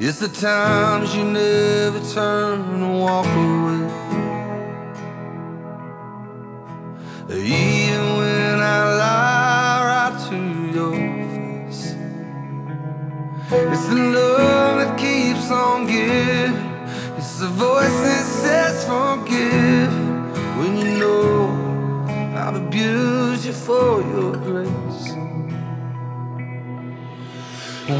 It's 0.00 0.20
the 0.20 0.28
times 0.28 1.12
you 1.12 1.24
never 1.24 1.98
turn 2.14 2.60
and 2.60 3.00
walk 3.00 3.26
away. 3.26 3.82
Even 7.28 8.16
when 8.16 8.60
I 8.60 8.94
lie 9.02 9.80
right 9.90 10.16
to 10.28 10.36
your 10.72 10.94
face. 11.34 11.96
It's 13.50 13.86
the 13.88 13.96
love 13.96 14.78
that 14.78 14.96
keeps 14.96 15.50
on 15.50 15.88
giving. 15.88 16.54
It's 17.16 17.40
the 17.40 17.48
voice 17.48 17.98
that 18.06 18.24
says 18.24 18.84
forgive. 18.84 19.92
When 20.58 20.76
you 20.78 20.96
know 21.00 22.06
I've 22.36 22.54
abused 22.54 23.44
you 23.46 23.52
for 23.52 24.00
your 24.02 24.36
grace. 24.36 25.08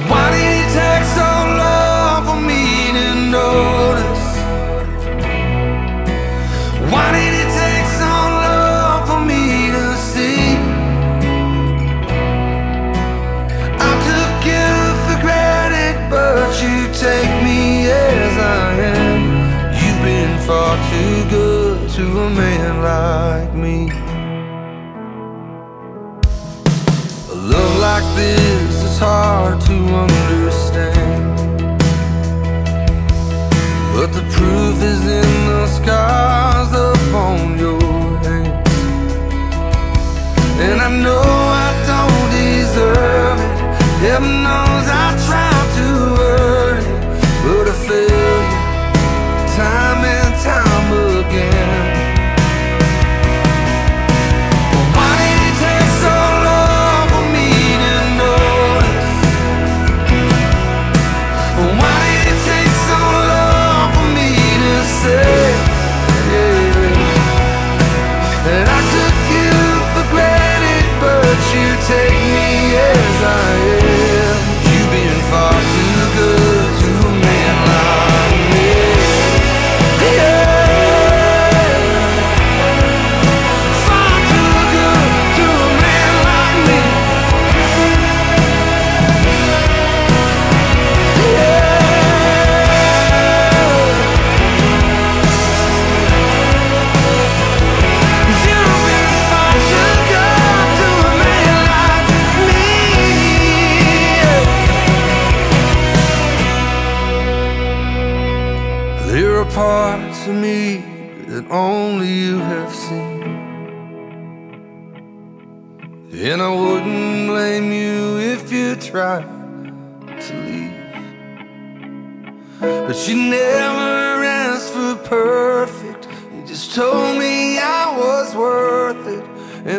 Why 0.08 0.30
did 0.30 0.62
it 0.62 0.72
take 0.72 1.04
so 1.04 1.24
long 1.58 1.77
notice? 3.30 4.28
Why 6.90 7.12
did 7.12 7.32
it 7.42 7.50
take 7.62 7.88
so 8.00 8.12
long 8.44 9.06
for 9.06 9.20
me 9.30 9.70
to 9.76 9.84
see? 10.10 10.56
I 13.88 13.92
took 14.08 14.36
you 14.52 14.68
for 15.04 15.18
granted, 15.20 15.96
but 16.10 16.50
you 16.62 16.76
take 17.06 17.32
me 17.44 17.90
as 17.90 18.34
I 18.38 18.66
am. 18.96 19.20
You've 19.78 20.02
been 20.02 20.34
far 20.46 20.76
too 20.90 21.16
good 21.28 21.90
to 21.96 22.04
a 22.26 22.30
man 22.30 22.82
like 22.82 23.54
me. 23.54 23.90
A 27.30 27.34
love 27.34 27.74
like 27.78 28.08
this 28.16 28.82
is 28.82 28.98
hard 28.98 29.60
to 29.62 29.74
understand. 29.74 30.17
The 34.18 34.24
proof 34.32 34.82
is 34.82 35.02
in 35.20 35.30
the 35.50 35.66
scars 35.78 36.70
upon 36.90 37.56
your 37.56 37.80
hands. 38.26 38.68
And 40.66 40.80
I 40.80 40.90
know 41.04 41.22
I 41.66 41.70
don't 41.90 42.28
deserve 42.38 43.38
it. 43.48 43.58
Heaven 44.04 44.34
knows 44.46 44.86
I 45.06 45.07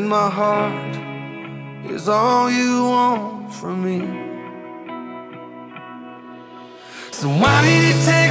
my 0.09 0.27
heart 0.27 0.95
is 1.91 2.09
all 2.09 2.49
you 2.49 2.83
want 2.85 3.53
from 3.53 3.83
me. 3.85 3.99
So 7.11 7.27
why 7.29 7.61
did 7.61 7.93
it 7.93 8.05
take 8.05 8.28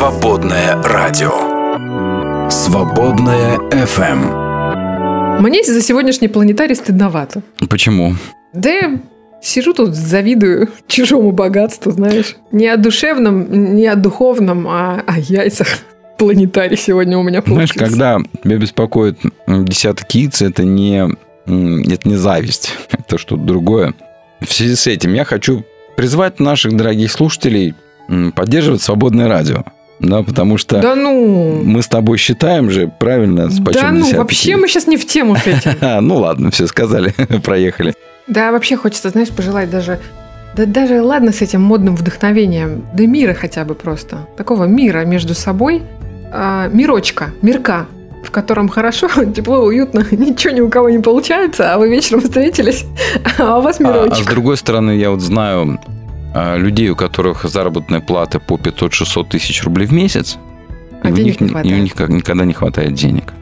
Свободное 0.00 0.82
радио. 0.82 2.48
Свободное 2.48 3.58
FM. 3.58 5.40
Мне 5.42 5.62
за 5.62 5.82
сегодняшний 5.82 6.28
планетарий 6.28 6.74
стыдновато. 6.74 7.42
Почему? 7.68 8.14
Да 8.54 8.70
я 8.70 9.00
сижу 9.42 9.74
тут, 9.74 9.94
завидую 9.94 10.70
чужому 10.88 11.32
богатству, 11.32 11.92
знаешь. 11.92 12.36
Не 12.50 12.68
о 12.68 12.78
душевном, 12.78 13.74
не 13.76 13.86
о 13.88 13.94
духовном, 13.94 14.66
а 14.68 15.02
о 15.06 15.18
яйцах. 15.18 15.68
Планетарий 16.16 16.78
сегодня 16.78 17.18
у 17.18 17.22
меня 17.22 17.42
Знаешь, 17.42 17.74
получился. 17.74 17.90
когда 17.90 18.18
тебя 18.42 18.56
беспокоит 18.56 19.18
десяток 19.46 20.10
яиц, 20.14 20.40
это 20.40 20.64
не, 20.64 21.10
это 21.44 22.08
не 22.08 22.16
зависть, 22.16 22.72
это 22.90 23.18
что-то 23.18 23.42
другое. 23.42 23.92
В 24.40 24.50
связи 24.50 24.76
с 24.76 24.86
этим 24.86 25.12
я 25.12 25.26
хочу 25.26 25.62
призвать 25.94 26.40
наших 26.40 26.74
дорогих 26.74 27.12
слушателей 27.12 27.74
поддерживать 28.34 28.80
свободное 28.80 29.28
радио. 29.28 29.62
Да, 30.00 30.22
потому 30.22 30.56
что 30.56 30.80
Да 30.80 30.94
ну... 30.94 31.62
мы 31.62 31.82
с 31.82 31.86
тобой 31.86 32.18
считаем 32.18 32.70
же, 32.70 32.90
правильно, 32.98 33.50
с 33.50 33.58
Да 33.58 33.92
ну, 33.92 34.14
вообще 34.16 34.56
мы 34.56 34.66
сейчас 34.66 34.86
не 34.86 34.96
в 34.96 35.06
тему 35.06 35.36
с 35.36 35.46
этим. 35.46 35.72
А, 35.80 36.00
ну 36.00 36.16
ладно, 36.16 36.50
все 36.50 36.66
сказали, 36.66 37.12
проехали. 37.44 37.94
Да, 38.26 38.52
вообще 38.52 38.76
хочется, 38.76 39.10
знаешь, 39.10 39.28
пожелать 39.28 39.70
даже... 39.70 40.00
Да 40.56 40.66
даже 40.66 41.00
ладно 41.00 41.32
с 41.32 41.42
этим 41.42 41.62
модным 41.62 41.94
вдохновением, 41.94 42.84
да 42.92 43.06
мира 43.06 43.34
хотя 43.34 43.64
бы 43.64 43.74
просто. 43.74 44.26
Такого 44.36 44.64
мира 44.64 45.04
между 45.04 45.34
собой, 45.34 45.82
а, 46.32 46.68
мирочка, 46.68 47.30
мирка, 47.42 47.86
в 48.24 48.30
котором 48.30 48.68
хорошо, 48.68 49.08
тепло, 49.36 49.60
уютно, 49.60 50.04
ничего 50.10 50.52
ни 50.52 50.60
у 50.60 50.68
кого 50.68 50.90
не 50.90 50.98
получается, 50.98 51.72
а 51.72 51.78
вы 51.78 51.88
вечером 51.88 52.22
встретились, 52.22 52.84
а 53.38 53.58
у 53.58 53.62
вас 53.62 53.80
А, 53.80 53.84
а 53.84 53.92
с 53.92 54.04
мирочек. 54.04 54.30
другой 54.30 54.56
стороны, 54.56 54.92
я 54.92 55.10
вот 55.10 55.20
знаю 55.20 55.78
людей, 56.34 56.88
у 56.90 56.96
которых 56.96 57.44
заработная 57.44 58.00
плата 58.00 58.38
по 58.38 58.54
500-600 58.54 59.28
тысяч 59.28 59.64
рублей 59.64 59.86
в 59.86 59.92
месяц, 59.92 60.38
А 61.02 61.08
и 61.08 61.12
у 61.12 61.16
них, 61.16 61.40
не 61.40 61.48
и 61.48 61.74
у 61.74 61.78
них 61.78 61.98
никогда 61.98 62.44
не 62.44 62.52
хватает 62.52 62.94
денег. 62.94 63.32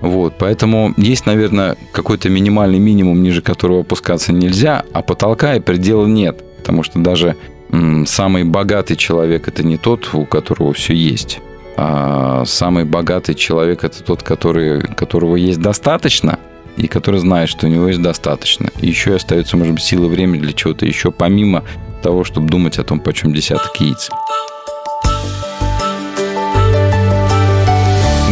Вот, 0.00 0.34
поэтому 0.38 0.94
есть, 0.96 1.26
наверное, 1.26 1.76
какой-то 1.92 2.28
минимальный 2.28 2.78
минимум, 2.78 3.22
ниже 3.22 3.40
которого 3.40 3.80
опускаться 3.80 4.32
нельзя, 4.32 4.84
а 4.92 5.02
потолка 5.02 5.54
и 5.54 5.60
предела 5.60 6.06
нет. 6.06 6.42
Потому 6.58 6.82
что 6.82 6.98
даже 6.98 7.36
м, 7.70 8.06
самый 8.06 8.44
богатый 8.44 8.96
человек 8.96 9.48
это 9.48 9.62
не 9.62 9.76
тот, 9.76 10.12
у 10.12 10.24
которого 10.24 10.72
все 10.72 10.94
есть. 10.94 11.40
А 11.76 12.44
самый 12.44 12.84
богатый 12.84 13.34
человек 13.34 13.84
это 13.84 14.02
тот, 14.02 14.22
который, 14.22 14.82
которого 14.82 15.36
есть 15.36 15.60
достаточно, 15.60 16.38
и 16.76 16.86
который 16.86 17.20
знает, 17.20 17.48
что 17.48 17.66
у 17.66 17.70
него 17.70 17.88
есть 17.88 18.02
достаточно. 18.02 18.70
И 18.80 18.86
еще 18.88 19.14
остается, 19.14 19.56
может 19.56 19.74
быть, 19.74 19.82
сила 19.82 20.06
времени 20.06 20.40
для 20.40 20.52
чего-то 20.52 20.86
еще, 20.86 21.10
помимо 21.10 21.64
того, 22.02 22.24
чтобы 22.24 22.48
думать 22.48 22.78
о 22.78 22.84
том, 22.84 23.00
почем 23.00 23.32
десяток 23.32 23.74
яиц. 23.80 24.10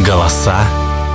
Голоса 0.06 0.64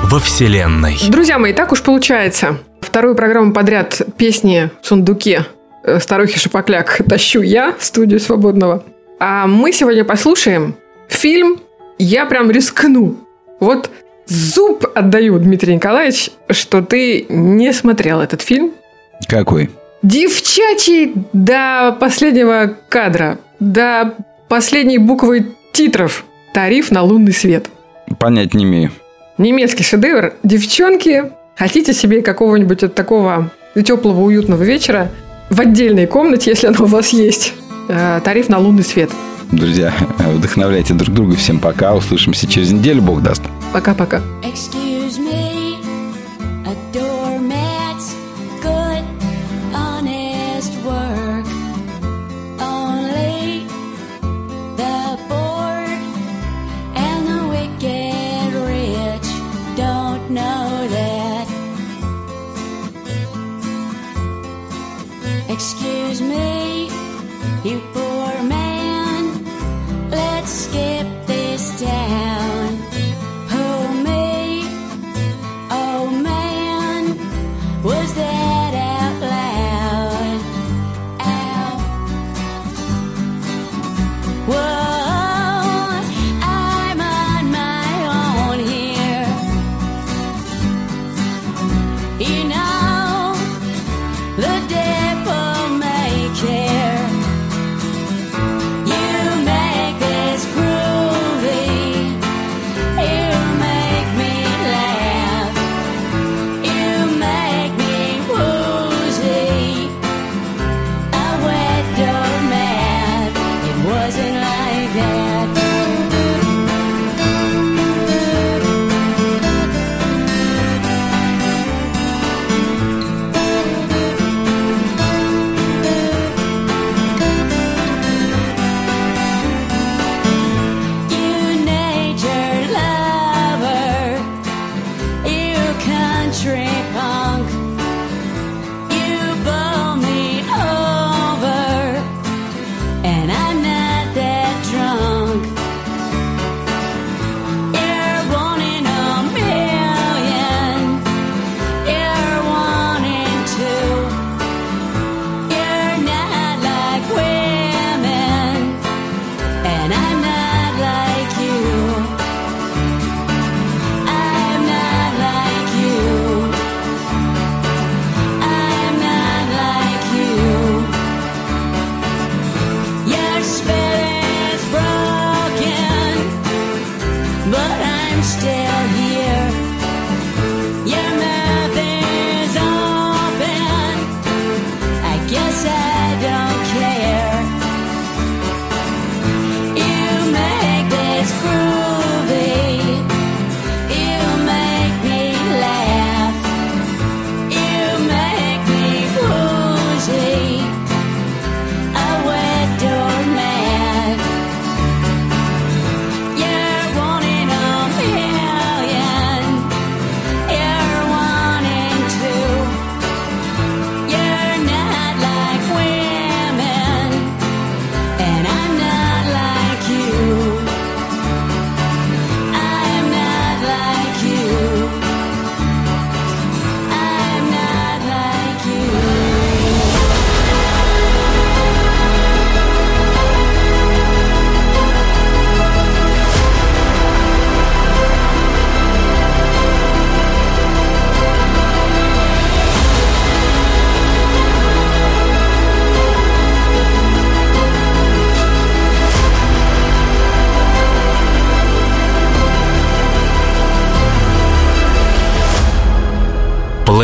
во 0.03 0.19
Вселенной. 0.19 0.97
Друзья 1.09 1.37
мои, 1.37 1.53
так 1.53 1.71
уж 1.71 1.81
получается. 1.81 2.57
Вторую 2.81 3.15
программу 3.15 3.53
подряд 3.53 4.01
песни 4.17 4.69
в 4.81 4.87
сундуке 4.87 5.45
э, 5.83 5.99
старухи 5.99 6.39
Шапокляк 6.39 7.01
тащу 7.09 7.41
я 7.41 7.75
в 7.77 7.83
студию 7.83 8.19
Свободного. 8.19 8.83
А 9.19 9.47
мы 9.47 9.71
сегодня 9.71 10.05
послушаем 10.05 10.75
фильм 11.07 11.59
«Я 11.97 12.25
прям 12.25 12.51
рискну». 12.51 13.15
Вот 13.59 13.89
зуб 14.27 14.85
отдаю, 14.93 15.39
Дмитрий 15.39 15.75
Николаевич, 15.75 16.29
что 16.49 16.81
ты 16.81 17.25
не 17.29 17.73
смотрел 17.73 18.21
этот 18.21 18.41
фильм. 18.41 18.71
Какой? 19.27 19.69
Девчачий 20.05 21.13
до 21.33 21.97
последнего 21.99 22.77
кадра, 22.89 23.39
до 23.59 24.13
последней 24.47 24.99
буквы 24.99 25.55
титров. 25.73 26.25
Тариф 26.53 26.91
на 26.91 27.01
лунный 27.01 27.33
свет. 27.33 27.71
Понять 28.19 28.53
не 28.53 28.65
имею. 28.65 28.91
Немецкий 29.39 29.81
шедевр. 29.81 30.33
Девчонки, 30.43 31.31
хотите 31.55 31.91
себе 31.91 32.21
какого-нибудь 32.21 32.83
вот 32.83 32.93
такого 32.93 33.49
теплого, 33.83 34.21
уютного 34.21 34.61
вечера 34.61 35.09
в 35.49 35.59
отдельной 35.59 36.05
комнате, 36.05 36.51
если 36.51 36.67
она 36.67 36.81
у 36.81 36.85
вас 36.85 37.09
есть. 37.09 37.55
Э, 37.89 38.21
Тариф 38.23 38.47
на 38.47 38.59
лунный 38.59 38.83
свет. 38.83 39.09
Друзья, 39.51 39.91
вдохновляйте 40.19 40.93
друг 40.93 41.15
друга. 41.15 41.35
Всем 41.35 41.57
пока. 41.57 41.95
Услышимся 41.95 42.45
через 42.45 42.71
неделю. 42.71 43.01
Бог 43.01 43.23
даст. 43.23 43.41
Пока-пока. 43.73 44.21
Excuse 44.43 45.17
me, 45.17 45.45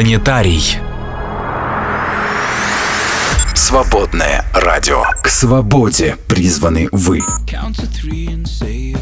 Планетарий. 0.01 0.79
Свободное 3.53 4.43
радио. 4.51 5.03
К 5.21 5.27
свободе 5.27 6.17
призваны 6.27 6.89
вы. 6.91 7.19
Count 7.45 7.75
to 7.75 7.87
three 7.87 8.29
and 8.29 8.47
say 8.47 8.97